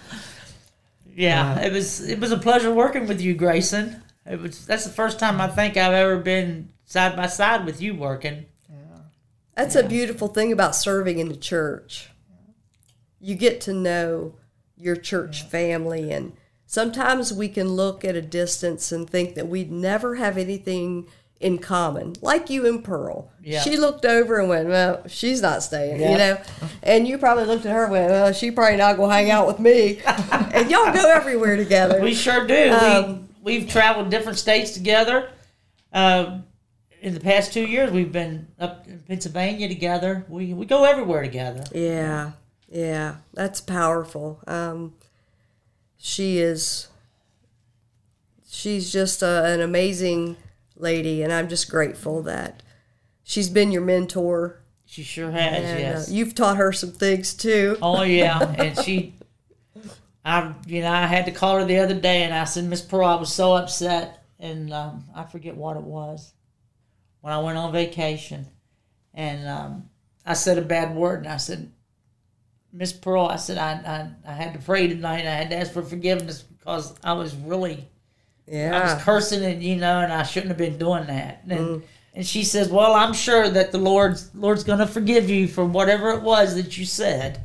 Yeah, 1.15 1.61
it 1.61 1.71
was 1.71 2.01
it 2.07 2.19
was 2.19 2.31
a 2.33 2.37
pleasure 2.37 2.73
working 2.73 3.07
with 3.07 3.21
you, 3.21 3.33
Grayson. 3.35 4.01
It 4.25 4.41
was 4.41 4.65
that's 4.65 4.85
the 4.85 4.91
first 4.91 5.19
time 5.19 5.39
I 5.39 5.47
think 5.47 5.77
I've 5.77 5.93
ever 5.93 6.17
been 6.17 6.69
side 6.85 7.15
by 7.15 7.27
side 7.27 7.65
with 7.65 7.81
you 7.81 7.95
working. 7.95 8.45
that's 9.55 9.75
a 9.75 9.83
beautiful 9.87 10.27
thing 10.27 10.51
about 10.51 10.75
serving 10.75 11.19
in 11.19 11.29
the 11.29 11.35
church. 11.35 12.09
You 13.19 13.35
get 13.35 13.61
to 13.61 13.73
know 13.73 14.35
your 14.77 14.95
church 14.95 15.43
family, 15.43 16.11
and 16.11 16.33
sometimes 16.65 17.33
we 17.33 17.47
can 17.47 17.69
look 17.69 18.03
at 18.03 18.15
a 18.15 18.21
distance 18.21 18.91
and 18.91 19.09
think 19.09 19.35
that 19.35 19.47
we'd 19.47 19.71
never 19.71 20.15
have 20.15 20.37
anything 20.37 21.07
in 21.39 21.57
common, 21.57 22.15
like 22.21 22.49
you 22.49 22.65
and 22.65 22.83
Pearl. 22.83 23.29
Yeah. 23.43 23.61
She 23.61 23.77
looked 23.77 24.05
over 24.05 24.39
and 24.39 24.49
went, 24.49 24.67
"Well, 24.69 25.03
she's 25.07 25.41
not 25.41 25.63
staying," 25.63 26.01
you 26.01 26.17
know, 26.17 26.37
and 26.81 27.07
you 27.07 27.17
probably 27.17 27.45
looked 27.45 27.65
at 27.65 27.71
her 27.71 27.83
and 27.83 27.91
went, 27.91 28.09
"Well, 28.09 28.33
she 28.33 28.51
probably 28.51 28.77
not 28.77 28.97
gonna 28.97 29.13
hang 29.13 29.29
out 29.29 29.45
with 29.45 29.59
me," 29.59 29.99
and 30.05 30.71
y'all 30.71 30.93
go 30.93 31.11
everywhere 31.11 31.55
together. 31.55 31.99
We 32.01 32.13
sure 32.13 32.47
do. 32.47 32.71
Um, 32.71 33.29
we 33.34 33.34
we've 33.45 33.69
traveled 33.69 34.09
different 34.09 34.37
states 34.37 34.71
together. 34.71 35.29
Uh, 35.93 36.39
in 37.01 37.13
the 37.13 37.19
past 37.21 37.53
two 37.53 37.65
years, 37.65 37.91
we've 37.91 38.11
been 38.11 38.47
up 38.59 38.85
in 38.87 38.99
Pennsylvania 38.99 39.69
together. 39.69 40.25
We 40.27 40.53
we 40.53 40.65
go 40.65 40.83
everywhere 40.83 41.21
together. 41.21 41.63
Yeah, 41.73 42.31
yeah, 42.67 43.17
that's 43.33 43.61
powerful. 43.61 44.41
Um, 44.47 44.95
she 45.97 46.39
is, 46.39 46.87
she's 48.49 48.91
just 48.91 49.21
a, 49.21 49.45
an 49.45 49.61
amazing 49.61 50.35
lady, 50.75 51.21
and 51.21 51.31
I'm 51.31 51.47
just 51.47 51.69
grateful 51.69 52.21
that 52.23 52.63
she's 53.23 53.49
been 53.49 53.71
your 53.71 53.83
mentor. 53.83 54.61
She 54.85 55.03
sure 55.03 55.31
has. 55.31 55.63
And 55.63 55.79
yes. 55.79 56.09
uh, 56.09 56.13
you've 56.13 56.35
taught 56.35 56.57
her 56.57 56.71
some 56.71 56.91
things 56.91 57.33
too. 57.33 57.77
Oh 57.81 58.01
yeah, 58.01 58.53
and 58.57 58.77
she, 58.83 59.14
I 60.25 60.53
you 60.65 60.81
know 60.81 60.91
I 60.91 61.05
had 61.05 61.25
to 61.25 61.31
call 61.31 61.59
her 61.59 61.65
the 61.65 61.79
other 61.79 61.93
day, 61.93 62.23
and 62.23 62.33
I 62.33 62.45
said, 62.45 62.65
Miss 62.65 62.81
Pearl, 62.81 63.07
I 63.07 63.15
was 63.15 63.31
so 63.31 63.53
upset, 63.53 64.25
and 64.39 64.73
um, 64.73 65.05
I 65.15 65.23
forget 65.23 65.55
what 65.55 65.77
it 65.77 65.83
was, 65.83 66.33
when 67.21 67.31
I 67.31 67.39
went 67.39 67.57
on 67.57 67.71
vacation, 67.71 68.47
and 69.13 69.47
um, 69.47 69.89
I 70.25 70.33
said 70.33 70.57
a 70.57 70.63
bad 70.63 70.95
word, 70.95 71.19
and 71.19 71.27
I 71.27 71.37
said, 71.37 71.71
Miss 72.73 72.91
Pearl, 72.91 73.27
I 73.27 73.35
said 73.35 73.59
I, 73.59 73.73
I 74.25 74.31
I 74.31 74.33
had 74.33 74.53
to 74.53 74.59
pray 74.59 74.87
tonight, 74.87 75.19
and 75.19 75.29
I 75.29 75.35
had 75.35 75.51
to 75.51 75.57
ask 75.57 75.71
for 75.71 75.83
forgiveness 75.83 76.41
because 76.41 76.95
I 77.03 77.13
was 77.13 77.35
really 77.35 77.87
yeah, 78.47 78.77
I 78.77 78.93
was 78.95 79.03
cursing 79.03 79.43
and 79.43 79.61
you 79.63 79.75
know, 79.77 79.99
and 79.99 80.11
I 80.11 80.23
shouldn't 80.23 80.49
have 80.49 80.57
been 80.57 80.77
doing 80.77 81.05
that. 81.07 81.43
And 81.47 81.83
and 82.15 82.25
she 82.25 82.43
says, 82.43 82.69
"Well, 82.69 82.93
I'm 82.93 83.13
sure 83.13 83.47
that 83.49 83.71
the 83.71 83.77
Lord's 83.77 84.33
Lord's 84.33 84.63
going 84.63 84.79
to 84.79 84.87
forgive 84.87 85.29
you 85.29 85.47
for 85.47 85.65
whatever 85.65 86.09
it 86.11 86.21
was 86.21 86.55
that 86.55 86.77
you 86.77 86.85
said." 86.85 87.41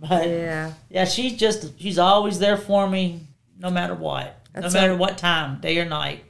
But 0.08 0.28
yeah, 0.28 0.72
yeah, 0.88 1.04
she's 1.04 1.36
just 1.36 1.78
she's 1.78 1.98
always 1.98 2.38
there 2.38 2.56
for 2.56 2.88
me, 2.88 3.20
no 3.58 3.70
matter 3.70 3.94
what, 3.94 4.40
That's 4.54 4.72
no 4.72 4.80
matter 4.80 4.92
a- 4.94 4.96
what 4.96 5.18
time, 5.18 5.60
day 5.60 5.78
or 5.78 5.84
night. 5.84 6.24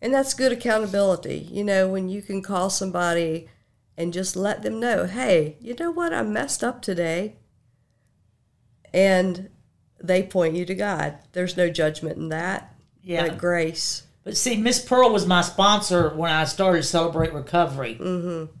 and 0.00 0.14
that's 0.14 0.32
good 0.34 0.52
accountability. 0.52 1.48
You 1.50 1.64
know, 1.64 1.88
when 1.88 2.08
you 2.08 2.22
can 2.22 2.40
call 2.40 2.70
somebody 2.70 3.48
and 3.96 4.12
just 4.12 4.36
let 4.36 4.62
them 4.62 4.78
know, 4.78 5.06
hey, 5.06 5.56
you 5.60 5.74
know 5.74 5.90
what, 5.90 6.14
I 6.14 6.22
messed 6.22 6.62
up 6.62 6.82
today, 6.82 7.34
and 8.92 9.50
they 10.02 10.22
point 10.22 10.54
you 10.54 10.64
to 10.66 10.74
God. 10.74 11.18
There's 11.32 11.56
no 11.56 11.68
judgment 11.68 12.16
in 12.16 12.28
that. 12.30 12.74
Yeah. 13.02 13.28
but 13.28 13.38
grace. 13.38 14.04
But 14.24 14.36
see, 14.36 14.56
Miss 14.56 14.78
Pearl 14.84 15.10
was 15.12 15.26
my 15.26 15.40
sponsor 15.42 16.10
when 16.14 16.30
I 16.30 16.44
started 16.44 16.82
Celebrate 16.84 17.32
Recovery. 17.32 17.96
Mm-hmm. 18.00 18.52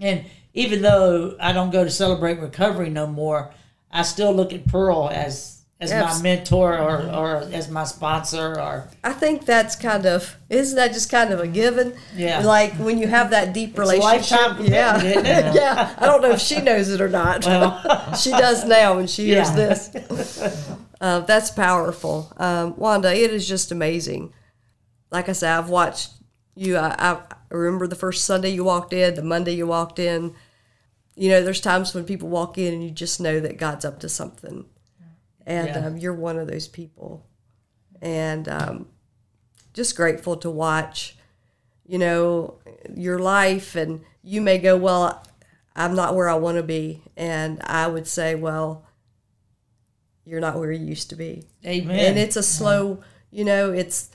And 0.00 0.24
even 0.54 0.82
though 0.82 1.36
I 1.40 1.52
don't 1.52 1.70
go 1.70 1.84
to 1.84 1.90
Celebrate 1.90 2.38
Recovery 2.40 2.90
no 2.90 3.06
more, 3.06 3.50
I 3.90 4.02
still 4.02 4.32
look 4.32 4.52
at 4.52 4.66
Pearl 4.66 5.08
as 5.12 5.60
as 5.80 5.92
my 5.92 6.22
mentor 6.22 6.78
or, 6.78 6.98
or 7.10 7.36
as 7.52 7.70
my 7.70 7.84
sponsor 7.84 8.60
or 8.60 8.88
I 9.02 9.14
think 9.14 9.46
that's 9.46 9.76
kind 9.76 10.04
of 10.04 10.36
isn't 10.50 10.76
that 10.76 10.92
just 10.92 11.10
kind 11.10 11.32
of 11.32 11.40
a 11.40 11.46
given? 11.46 11.94
Yeah. 12.14 12.40
Like 12.40 12.74
when 12.74 12.98
you 12.98 13.08
have 13.08 13.30
that 13.30 13.54
deep 13.54 13.78
relationship. 13.78 14.40
lifetime 14.40 14.66
yeah. 14.66 15.02
it? 15.02 15.24
yeah. 15.54 15.94
I 15.96 16.04
don't 16.04 16.20
know 16.20 16.32
if 16.32 16.40
she 16.40 16.60
knows 16.60 16.90
it 16.90 17.00
or 17.00 17.08
not. 17.08 17.46
Well, 17.46 18.14
she 18.20 18.30
does 18.30 18.64
now 18.66 18.96
when 18.96 19.06
she 19.06 19.26
hears 19.26 19.52
this. 19.52 20.66
Uh, 21.00 21.20
that's 21.20 21.50
powerful. 21.50 22.30
Um, 22.36 22.76
Wanda, 22.76 23.10
it 23.14 23.32
is 23.32 23.48
just 23.48 23.72
amazing. 23.72 24.34
Like 25.10 25.30
I 25.30 25.32
said, 25.32 25.56
I've 25.56 25.70
watched 25.70 26.10
you. 26.54 26.76
I, 26.76 26.94
I 26.98 27.22
remember 27.48 27.86
the 27.86 27.96
first 27.96 28.26
Sunday 28.26 28.50
you 28.50 28.64
walked 28.64 28.92
in, 28.92 29.14
the 29.14 29.22
Monday 29.22 29.52
you 29.52 29.66
walked 29.66 29.98
in. 29.98 30.34
You 31.20 31.28
know, 31.28 31.42
there's 31.42 31.60
times 31.60 31.92
when 31.94 32.04
people 32.04 32.30
walk 32.30 32.56
in 32.56 32.72
and 32.72 32.82
you 32.82 32.90
just 32.90 33.20
know 33.20 33.40
that 33.40 33.58
God's 33.58 33.84
up 33.84 34.00
to 34.00 34.08
something. 34.08 34.64
And 35.46 35.68
Yeah. 35.68 35.86
um, 35.86 35.98
you're 35.98 36.14
one 36.14 36.38
of 36.38 36.48
those 36.48 36.66
people. 36.66 37.26
And 38.00 38.48
um, 38.48 38.88
just 39.74 39.96
grateful 39.96 40.36
to 40.38 40.50
watch, 40.50 41.18
you 41.86 41.98
know, 41.98 42.58
your 42.94 43.18
life. 43.18 43.76
And 43.76 44.00
you 44.22 44.40
may 44.40 44.56
go, 44.56 44.78
well, 44.78 45.22
I'm 45.76 45.94
not 45.94 46.14
where 46.16 46.28
I 46.28 46.36
want 46.36 46.56
to 46.56 46.62
be. 46.62 47.02
And 47.18 47.60
I 47.64 47.86
would 47.86 48.06
say, 48.06 48.34
well, 48.34 48.86
you're 50.24 50.40
not 50.40 50.58
where 50.58 50.72
you 50.72 50.86
used 50.86 51.10
to 51.10 51.16
be. 51.16 51.44
amen. 51.66 51.98
And 51.98 52.18
it's 52.18 52.36
a 52.36 52.42
slow, 52.42 53.02
you 53.30 53.44
know, 53.44 53.72
it's 53.72 54.08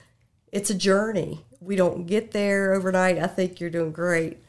it's 0.51 0.71
a 0.71 0.75
journey. 0.75 1.45
We 1.59 1.75
don't 1.75 2.07
get 2.07 2.31
there 2.31 2.73
overnight. 2.73 3.19
I 3.19 3.27
think 3.27 3.59
you're 3.59 3.69
doing 3.69 3.91
great. 3.91 4.39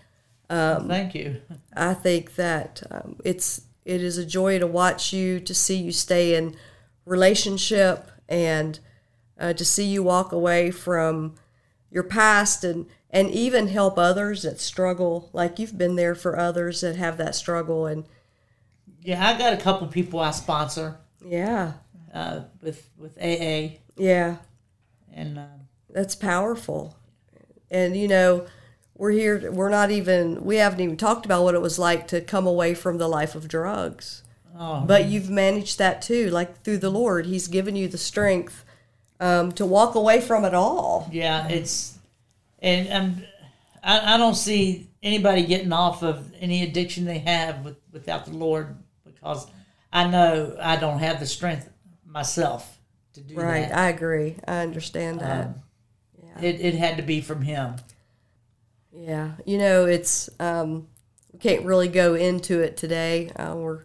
Thank 0.48 1.14
you. 1.14 1.40
I 1.74 1.94
think 1.94 2.36
that 2.36 2.82
um, 2.90 3.16
it's 3.24 3.62
it 3.84 4.02
is 4.02 4.18
a 4.18 4.26
joy 4.26 4.58
to 4.58 4.66
watch 4.66 5.12
you, 5.12 5.40
to 5.40 5.54
see 5.54 5.76
you 5.76 5.92
stay 5.92 6.34
in 6.34 6.56
relationship, 7.04 8.10
and 8.28 8.78
uh, 9.38 9.52
to 9.52 9.64
see 9.64 9.84
you 9.84 10.02
walk 10.02 10.32
away 10.32 10.70
from 10.70 11.34
your 11.90 12.02
past 12.02 12.64
and 12.64 12.86
and 13.10 13.30
even 13.30 13.68
help 13.68 13.98
others 13.98 14.42
that 14.42 14.60
struggle. 14.60 15.30
Like 15.32 15.58
you've 15.58 15.78
been 15.78 15.96
there 15.96 16.14
for 16.14 16.38
others 16.38 16.80
that 16.80 16.96
have 16.96 17.16
that 17.18 17.34
struggle, 17.34 17.86
and 17.86 18.04
Yeah, 19.02 19.26
I 19.26 19.38
got 19.38 19.52
a 19.52 19.56
couple 19.56 19.86
people 19.86 20.20
I 20.20 20.32
sponsor 20.32 20.98
yeah, 21.24 21.74
uh, 22.12 22.42
with 22.62 22.88
with 22.96 23.16
AA, 23.18 23.78
yeah, 23.96 24.36
and 25.12 25.38
uh, 25.38 25.46
that's 25.90 26.14
powerful. 26.14 26.96
And 27.70 27.96
you 27.96 28.08
know, 28.08 28.46
we're 28.96 29.10
here. 29.10 29.50
We're 29.52 29.68
not 29.70 29.90
even. 29.90 30.44
We 30.44 30.56
haven't 30.56 30.80
even 30.80 30.96
talked 30.96 31.24
about 31.26 31.44
what 31.44 31.54
it 31.54 31.60
was 31.60 31.78
like 31.78 32.08
to 32.08 32.20
come 32.20 32.46
away 32.46 32.74
from 32.74 32.98
the 32.98 33.08
life 33.08 33.34
of 33.34 33.46
drugs. 33.48 34.22
Oh, 34.58 34.80
but 34.86 35.04
you've 35.06 35.28
managed 35.28 35.78
that 35.78 36.00
too. 36.02 36.30
Like 36.30 36.62
through 36.62 36.78
the 36.78 36.90
Lord, 36.90 37.26
He's 37.26 37.46
given 37.48 37.76
you 37.76 37.88
the 37.88 37.98
strength 37.98 38.64
um, 39.20 39.52
to 39.52 39.66
walk 39.66 39.94
away 39.94 40.20
from 40.20 40.44
it 40.44 40.54
all. 40.54 41.08
yeah, 41.12 41.46
it's 41.48 41.98
and 42.60 42.90
um, 42.92 43.22
I, 43.82 44.14
I 44.14 44.16
don't 44.16 44.34
see 44.34 44.88
anybody 45.02 45.44
getting 45.44 45.72
off 45.72 46.02
of 46.02 46.32
any 46.40 46.62
addiction 46.62 47.04
they 47.04 47.18
have 47.18 47.64
with, 47.64 47.76
without 47.92 48.24
the 48.24 48.32
Lord 48.32 48.76
because 49.04 49.46
I 49.92 50.06
know 50.08 50.56
I 50.60 50.76
don't 50.76 50.98
have 51.00 51.20
the 51.20 51.26
strength 51.26 51.68
myself 52.06 52.78
to 53.12 53.20
do 53.20 53.34
Right, 53.36 53.68
that. 53.68 53.70
Right 53.72 53.78
i 53.78 53.88
agree. 53.90 54.36
I 54.48 54.60
understand 54.60 55.20
that. 55.20 55.46
Um, 55.46 55.54
It, 56.42 56.60
it 56.60 56.74
had 56.74 56.96
to 56.96 57.02
be 57.02 57.20
from 57.20 57.42
Him. 57.42 57.76
Yeah, 58.98 59.32
you 59.44 59.58
know, 59.58 59.84
it's 59.84 60.30
um, 60.40 60.88
we 61.32 61.38
can't 61.38 61.64
really 61.64 61.88
go 61.88 62.14
into 62.14 62.60
it 62.60 62.76
today. 62.76 63.30
Uh, 63.36 63.54
we're 63.56 63.82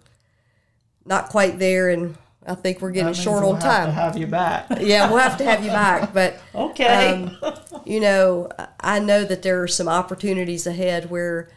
not 1.06 1.30
quite 1.30 1.60
there, 1.60 1.90
and 1.90 2.16
I 2.46 2.56
think 2.56 2.82
we're 2.82 2.92
getting 2.92 3.14
short 3.14 3.44
we'll 3.44 3.56
on 3.56 3.62
have 3.62 3.62
to 3.62 3.86
time. 3.86 3.92
have 3.92 4.18
you 4.18 4.28
back. 4.28 4.68
yeah, 4.80 5.10
we'll 5.10 5.20
have 5.20 5.38
to 5.38 5.44
have 5.44 5.64
you 5.64 5.72
back, 5.72 6.14
but 6.14 6.40
Okay. 6.56 7.08
um, 7.14 7.38
you 7.86 8.00
know, 8.00 8.50
I 8.80 9.00
know 9.00 9.24
that 9.26 9.42
there 9.42 9.62
are 9.62 9.68
some 9.68 9.88
opportunities 9.90 10.66
ahead 10.66 11.10
where 11.10 11.50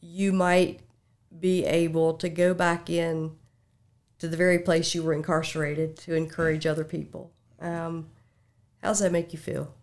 you 0.00 0.32
might 0.32 0.80
be 1.38 1.64
able 1.64 2.14
to 2.14 2.28
go 2.28 2.54
back 2.54 2.88
in 2.88 3.32
to 4.18 4.28
the 4.28 4.36
very 4.36 4.58
place 4.60 4.94
you 4.94 5.02
were 5.02 5.12
incarcerated 5.12 5.96
to 5.98 6.14
encourage 6.14 6.66
other 6.66 6.84
people. 6.84 7.32
Um, 7.60 8.08
how 8.82 8.88
does 8.88 9.00
that 9.00 9.12
make 9.12 9.32
you 9.32 9.38
feel? 9.38 9.74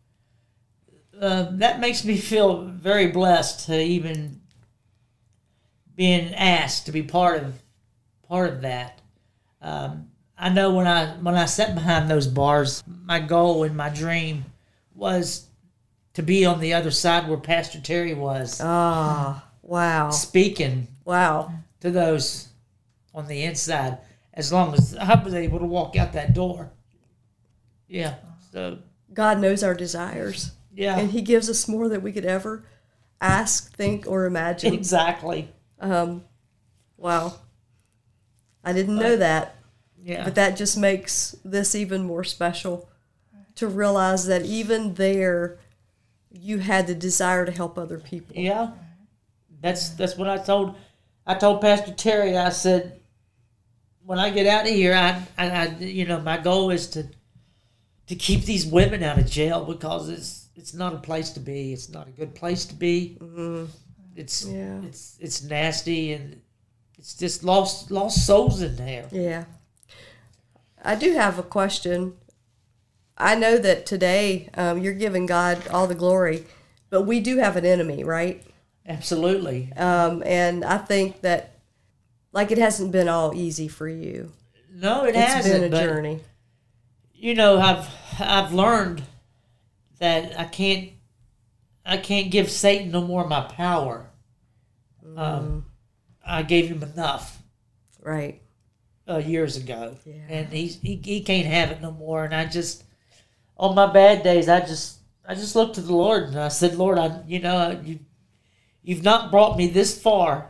Uh, 1.20 1.48
that 1.52 1.80
makes 1.80 2.06
me 2.06 2.18
feel 2.18 2.64
very 2.64 3.08
blessed 3.08 3.66
to 3.68 3.80
even 3.80 4.40
being 5.96 6.34
asked 6.34 6.86
to 6.86 6.92
be 6.92 7.04
part 7.04 7.44
of 7.44 7.62
part 8.28 8.50
of 8.54 8.62
that. 8.62 9.02
Um, 9.62 10.10
I 10.38 10.50
know 10.50 10.74
when 10.74 10.88
I 10.88 11.08
when 11.18 11.36
I 11.36 11.46
sat 11.46 11.76
behind 11.76 12.10
those 12.10 12.28
bars, 12.28 12.84
my 12.88 13.20
goal 13.20 13.64
and 13.64 13.76
my 13.76 13.90
dream 13.90 14.46
was 14.96 15.48
to 16.14 16.24
be 16.24 16.46
on 16.46 16.60
the 16.60 16.74
other 16.74 16.92
side 16.92 17.28
where 17.28 17.38
Pastor 17.38 17.80
Terry 17.82 18.14
was, 18.14 18.60
Ah, 18.64 19.46
wow, 19.62 20.10
speaking 20.10 20.88
wow. 21.06 21.52
to 21.82 21.92
those 21.92 22.48
on 23.14 23.28
the 23.28 23.44
inside. 23.44 23.98
As 24.34 24.54
long 24.54 24.74
as 24.74 24.96
I 24.96 25.22
was 25.22 25.34
able 25.34 25.60
to 25.60 25.66
walk 25.66 25.98
out 25.98 26.14
that 26.14 26.34
door, 26.34 26.72
yeah. 27.88 28.16
So 28.54 28.80
God 29.14 29.40
knows 29.40 29.64
our 29.64 29.74
desires. 29.74 30.52
Yeah, 30.74 30.98
and 30.98 31.12
he 31.12 31.22
gives 31.22 31.50
us 31.50 31.68
more 31.68 31.90
than 31.90 32.02
we 32.02 32.12
could 32.12 32.26
ever 32.26 32.66
ask, 33.22 33.76
think, 33.76 34.08
or 34.08 34.26
imagine. 34.26 34.74
exactly. 34.74 35.50
Um, 35.80 36.24
wow. 36.98 37.34
I 38.64 38.74
didn't 38.74 38.98
know 38.98 39.16
that, 39.16 39.56
Yeah, 40.02 40.24
but 40.24 40.36
that 40.36 40.58
just 40.58 40.78
makes 40.78 41.36
this 41.44 41.76
even 41.76 42.04
more 42.04 42.24
special 42.24 42.90
to 43.56 43.68
realize 43.68 44.26
that 44.28 44.44
even 44.46 44.94
there, 44.96 45.60
you 46.32 46.60
had 46.60 46.88
the 46.88 46.96
desire 46.96 47.46
to 47.46 47.52
help 47.52 47.78
other 47.78 47.98
people. 48.00 48.36
Yeah, 48.36 48.72
that's 49.62 49.90
that's 49.92 50.16
what 50.18 50.30
I 50.30 50.38
told. 50.38 50.76
I 51.26 51.36
told 51.36 51.62
Pastor 51.62 51.94
Terry. 51.94 52.38
I 52.38 52.50
said, 52.50 53.00
when 54.06 54.20
I 54.20 54.30
get 54.30 54.48
out 54.48 54.68
of 54.68 54.74
here, 54.74 54.94
I, 54.94 55.22
I, 55.38 55.50
I 55.50 55.66
you 55.80 56.06
know, 56.06 56.20
my 56.22 56.38
goal 56.38 56.70
is 56.72 56.88
to 56.92 57.08
to 58.08 58.16
keep 58.16 58.44
these 58.46 58.66
women 58.66 59.04
out 59.04 59.20
of 59.20 59.30
jail 59.30 59.64
because 59.66 60.10
it's 60.10 60.39
it's 60.60 60.74
not 60.74 60.94
a 60.94 60.98
place 60.98 61.30
to 61.32 61.40
be. 61.40 61.74
It's 61.74 61.90
not 61.90 62.08
a 62.08 62.12
good 62.12 62.36
place 62.36 62.66
to 62.66 62.76
be. 62.76 63.18
It's 64.16 64.46
Yeah. 64.46 64.82
it's 64.84 65.18
it's 65.20 65.42
nasty 65.44 66.14
and 66.14 66.42
it's 66.98 67.14
just 67.16 67.44
lost 67.44 67.90
lost 67.92 68.26
souls 68.28 68.62
in 68.62 68.76
there. 68.76 69.08
Yeah. 69.12 69.46
I 70.84 70.96
do 70.96 71.14
have 71.14 71.40
a 71.40 71.44
question. 71.44 72.14
I 73.18 73.36
know 73.36 73.58
that 73.58 73.86
today 73.86 74.50
um, 74.56 74.78
you're 74.82 74.94
giving 74.94 75.26
God 75.26 75.68
all 75.70 75.88
the 75.88 75.96
glory, 75.96 76.46
but 76.90 77.02
we 77.04 77.20
do 77.20 77.38
have 77.38 77.56
an 77.58 77.66
enemy, 77.66 78.04
right? 78.04 78.42
Absolutely. 78.88 79.72
Um, 79.76 80.24
and 80.26 80.64
I 80.64 80.78
think 80.78 81.20
that, 81.22 81.60
like, 82.32 82.50
it 82.52 82.58
hasn't 82.58 82.92
been 82.94 83.10
all 83.10 83.34
easy 83.36 83.68
for 83.68 83.88
you. 83.90 84.32
No, 84.74 85.04
it 85.04 85.16
It's 85.16 85.34
hasn't. 85.34 85.62
been 85.72 85.74
a 85.74 85.86
journey. 85.86 86.20
you 87.14 87.36
know 87.36 87.60
i've 87.60 87.86
i've 88.20 88.54
learned 88.54 89.04
that 90.00 90.40
i 90.40 90.46
can't 90.46 90.90
i 91.86 91.98
can't 91.98 92.32
give 92.32 92.50
satan 92.50 92.92
no 92.92 93.02
more 93.02 93.24
of 93.24 93.30
my 93.30 93.42
power. 93.42 94.08
Um 95.18 95.66
i 96.26 96.44
gave 96.44 96.68
him 96.68 96.84
enough 96.84 97.42
Right. 98.02 98.42
uh, 99.08 99.18
years 99.18 99.58
ago. 99.58 99.96
Yeah. 100.06 100.14
and 100.30 100.48
he's 100.54 100.80
he, 100.82 100.96
he 101.04 101.22
can't 101.22 101.48
have 101.48 101.72
it 101.72 101.82
no 101.82 101.92
more. 101.92 102.24
And 102.26 102.34
i 102.34 102.46
just 102.46 102.84
on 103.58 103.76
my 103.76 103.92
bad 103.92 104.24
days 104.24 104.48
i 104.48 104.60
just 104.62 105.00
i 105.28 105.36
just 105.36 105.56
looked 105.56 105.76
to 105.76 105.82
the 105.82 105.94
lord 105.94 106.24
and 106.30 106.40
i 106.40 106.48
said 106.48 106.76
lord 106.76 106.98
i 106.98 107.22
you 107.28 107.40
know 107.40 107.80
you 107.84 108.00
you've 108.82 109.04
not 109.04 109.32
brought 109.32 109.58
me 109.58 109.68
this 109.68 110.00
far 110.02 110.50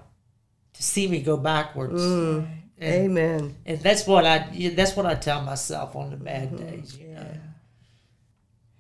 to 0.73 0.83
see 0.83 1.07
me 1.07 1.21
go 1.21 1.35
backwards. 1.35 2.01
And, 2.03 2.47
Amen. 2.81 3.55
and 3.65 3.79
that's 3.81 4.05
what 4.07 4.25
i 4.25 4.47
that's 4.75 4.95
what 4.95 5.05
i 5.05 5.15
tell 5.15 5.41
myself 5.41 5.95
on 5.95 6.11
the 6.11 6.17
bad 6.17 6.55
days 6.55 6.97
you 6.97 7.09
know 7.09 7.25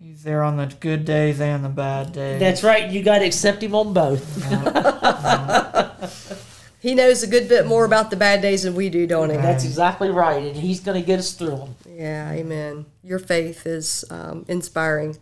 He's 0.01 0.23
there 0.23 0.43
on 0.43 0.57
the 0.57 0.65
good 0.65 1.05
days 1.05 1.41
and 1.41 1.63
the 1.63 1.69
bad 1.69 2.13
days. 2.13 2.39
That's 2.39 2.63
right. 2.63 2.89
You 2.89 3.03
got 3.03 3.19
to 3.19 3.25
accept 3.25 3.61
him 3.61 3.75
on 3.75 3.93
both. 3.93 4.25
He 6.81 6.95
knows 6.95 7.23
a 7.23 7.27
good 7.27 7.49
bit 7.49 7.67
more 7.67 7.83
about 7.83 8.09
the 8.09 8.15
bad 8.15 8.41
days 8.41 8.63
than 8.63 8.73
we 8.73 8.89
do, 8.89 9.05
don't 9.05 9.29
he? 9.29 9.35
That's 9.35 9.65
exactly 9.65 10.09
right, 10.09 10.41
and 10.41 10.55
he's 10.55 10.79
going 10.79 10.99
to 10.99 11.05
get 11.05 11.19
us 11.19 11.33
through 11.33 11.57
them. 11.57 11.75
Yeah, 11.85 12.31
amen. 12.31 12.85
Your 13.03 13.19
faith 13.19 13.67
is 13.67 14.05
um, 14.09 14.45
inspiring. 14.47 15.17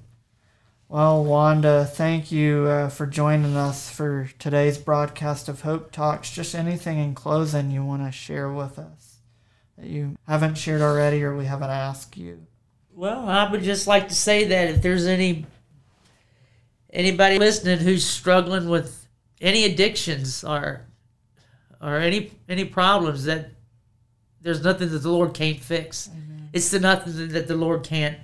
Well, 0.87 1.23
Wanda, 1.23 1.83
thank 1.83 2.31
you 2.31 2.67
uh, 2.67 2.89
for 2.89 3.07
joining 3.07 3.57
us 3.57 3.89
for 3.89 4.29
today's 4.37 4.77
broadcast 4.77 5.49
of 5.49 5.61
Hope 5.61 5.91
Talks. 5.91 6.31
Just 6.31 6.53
anything 6.53 6.99
in 6.99 7.15
closing 7.15 7.71
you 7.71 7.83
want 7.83 8.05
to 8.05 8.11
share 8.11 8.51
with 8.51 8.77
us 8.77 9.17
that 9.79 9.87
you 9.87 10.15
haven't 10.27 10.59
shared 10.59 10.81
already 10.81 11.23
or 11.23 11.35
we 11.35 11.45
haven't 11.45 11.71
asked 11.71 12.17
you. 12.17 12.45
Well, 12.97 13.29
I 13.29 13.47
would 13.51 13.61
just 13.61 13.85
like 13.85 14.07
to 14.07 14.15
say 14.15 14.45
that 14.45 14.69
if 14.69 14.81
there's 14.81 15.05
any 15.05 15.45
anybody 16.91 17.37
listening 17.37 17.77
who's 17.77 18.03
struggling 18.03 18.69
with 18.69 19.07
any 19.39 19.65
addictions 19.65 20.43
or 20.43 20.81
or 21.79 21.97
any 21.97 22.31
any 22.49 22.65
problems, 22.65 23.25
that 23.25 23.51
there's 24.41 24.63
nothing 24.63 24.89
that 24.89 24.97
the 24.97 25.11
Lord 25.11 25.35
can't 25.35 25.59
fix. 25.59 26.09
It's 26.53 26.71
the 26.71 26.79
nothing 26.79 27.27
that 27.33 27.47
the 27.47 27.55
Lord 27.55 27.83
can't 27.83 28.17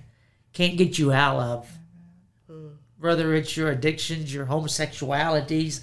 can't 0.54 0.76
get 0.76 0.98
you 0.98 1.12
out 1.12 1.40
of. 1.40 1.78
Whether 2.98 3.36
it's 3.36 3.56
your 3.56 3.70
addictions, 3.70 4.34
your 4.34 4.48
homosexualities, 4.48 5.82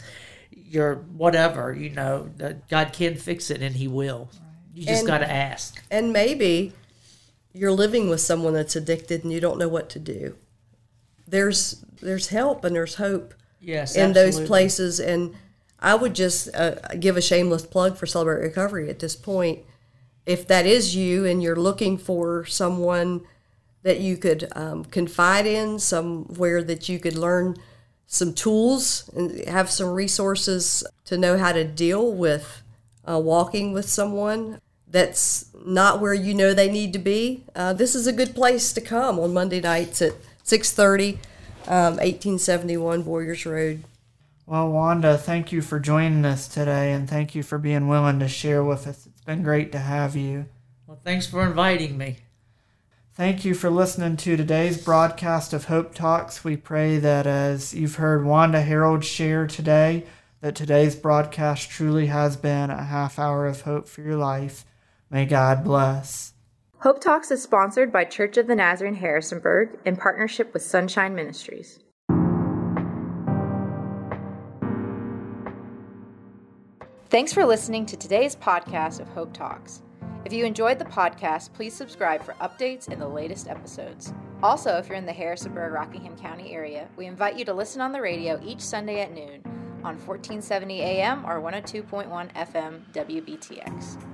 your 0.51 0.97
whatever, 0.97 1.73
you 1.73 1.91
know, 1.91 2.29
God 2.69 2.93
can 2.93 3.15
fix 3.15 3.53
it 3.53 3.63
and 3.63 3.77
He 3.77 3.87
will. 3.87 4.31
You 4.75 4.85
just 4.85 5.07
got 5.07 5.19
to 5.19 5.31
ask. 5.31 5.81
And 5.93 6.13
maybe 6.13 6.73
you're 7.53 7.73
living 7.73 8.09
with 8.09 8.21
someone 8.21 8.55
that's 8.55 8.77
addicted 8.77 9.25
and 9.25 9.33
you 9.33 9.41
don't 9.41 9.59
know 9.59 9.69
what 9.69 9.91
to 9.91 9.99
do. 9.99 10.37
There's 11.27 11.85
there's 12.01 12.29
help 12.29 12.65
and 12.65 12.75
there's 12.75 12.97
hope 12.97 13.35
Yes, 13.61 13.95
in 13.95 14.13
those 14.13 14.41
places. 14.41 15.01
And 15.01 15.35
I 15.79 15.95
would 15.95 16.15
just 16.15 16.55
uh, 16.55 16.77
give 16.99 17.17
a 17.17 17.23
shameless 17.23 17.67
plug 17.67 17.97
for 17.97 18.07
Celebrate 18.07 18.41
Recovery 18.43 18.89
at 18.89 18.99
this 18.99 19.17
point. 19.17 19.61
If 20.27 20.47
that 20.49 20.67
is 20.67 20.97
you 20.97 21.25
and 21.27 21.43
you're 21.43 21.57
looking 21.57 21.99
for 21.99 22.45
someone 22.47 23.23
that 23.83 24.01
you 24.01 24.17
could 24.17 24.49
um, 24.55 24.85
confide 24.85 25.47
in, 25.47 25.79
somewhere 25.79 26.63
that 26.63 26.89
you 26.89 26.99
could 26.99 27.17
learn 27.17 27.57
some 28.07 28.35
tools 28.35 29.09
and 29.15 29.47
have 29.49 29.71
some 29.71 29.91
resources 29.91 30.85
to 31.07 31.17
know 31.17 31.39
how 31.39 31.53
to 31.53 31.65
deal 31.65 32.13
with 32.13 32.63
uh, 33.09 33.19
walking 33.19 33.73
with 33.73 33.89
someone 33.89 34.61
that's 34.91 35.47
not 35.65 36.01
where 36.01 36.15
you 36.15 36.35
know 36.35 36.53
they 36.53 36.71
need 36.71 36.93
to 36.93 36.99
be, 36.99 37.45
uh, 37.55 37.73
this 37.73 37.95
is 37.95 38.07
a 38.07 38.13
good 38.13 38.35
place 38.35 38.73
to 38.73 38.81
come 38.81 39.19
on 39.19 39.33
Monday 39.33 39.61
nights 39.61 40.03
at 40.03 40.15
6:30, 40.43 41.19
um, 41.67 41.99
1871 41.99 43.05
Warriors 43.05 43.47
Road. 43.47 43.85
Well, 44.47 44.69
Wanda, 44.71 45.17
thank 45.17 45.53
you 45.53 45.63
for 45.63 45.79
joining 45.79 46.25
us 46.25 46.49
today 46.49 46.93
and 46.93 47.09
thank 47.09 47.37
you 47.37 47.45
for 47.45 47.57
being 47.57 47.87
willing 47.87 48.19
to 48.19 48.27
share 48.27 48.65
with 48.65 48.87
us. 48.89 49.07
It's 49.07 49.25
been 49.25 49.45
great 49.45 49.71
to 49.73 49.79
have 49.79 50.17
you. 50.17 50.47
Well, 50.89 50.99
thanks 51.05 51.29
for 51.29 51.47
inviting 51.47 51.97
me. 51.97 52.17
Thank 53.15 53.45
you 53.45 53.55
for 53.55 53.71
listening 53.71 54.17
to 54.17 54.37
today's 54.37 54.83
broadcast 54.83 55.53
of 55.53 55.67
Hope 55.67 55.95
Talks. 55.95 56.43
We 56.43 56.57
pray 56.57 56.99
that 56.99 57.29
as 57.29 57.75
you've 57.75 57.97
heard 57.97 58.25
Wanda 58.25 58.63
Harold 58.63 59.05
share 59.05 59.47
today, 59.47 60.05
that 60.41 60.57
today's 60.57 60.97
broadcast 60.97 61.71
truly 61.71 62.07
has 62.07 62.37
been 62.37 62.71
a 62.71 62.85
half 62.85 63.19
hour 63.19 63.47
of 63.47 63.61
hope 63.61 63.87
for 63.87 64.01
your 64.01 64.17
life. 64.17 64.65
May 65.11 65.27
God 65.27 65.65
bless. 65.65 66.35
Hope 66.79 67.01
Talks 67.01 67.33
is 67.33 67.43
sponsored 67.43 67.93
by 67.93 68.05
Church 68.05 68.37
of 68.37 68.47
the 68.47 68.55
Nazarene 68.55 68.95
Harrisonburg 68.95 69.77
in 69.85 69.97
partnership 69.97 70.55
with 70.55 70.63
Sunshine 70.63 71.17
Ministries. 71.17 71.81
Thanks 77.09 77.33
for 77.33 77.45
listening 77.45 77.87
to 77.87 77.97
today's 77.97 78.37
podcast 78.37 79.01
of 79.01 79.09
Hope 79.09 79.33
Talks. 79.33 79.83
If 80.25 80.33
you 80.33 80.45
enjoyed 80.45 80.79
the 80.79 80.85
podcast, 80.85 81.53
please 81.55 81.75
subscribe 81.75 82.23
for 82.23 82.35
updates 82.35 82.87
and 82.87 83.03
the 83.03 83.09
latest 83.09 83.49
episodes. 83.49 84.15
Also, 84.45 84.77
if 84.77 84.87
you're 84.87 84.97
in 84.97 85.07
the 85.07 85.13
Harrisonburg 85.13 85.73
Rockingham 85.73 86.17
County 86.17 86.53
area, 86.53 86.89
we 86.97 87.07
invite 87.07 87.37
you 87.37 87.45
to 87.47 87.53
listen 87.53 87.81
on 87.81 87.91
the 87.91 88.01
radio 88.01 88.41
each 88.45 88.61
Sunday 88.61 89.01
at 89.01 89.13
noon 89.13 89.43
on 89.83 89.99
1470 89.99 90.81
AM 90.83 91.27
or 91.27 91.41
102.1 91.41 92.33
FM 92.33 92.93
WBTX. 92.93 94.10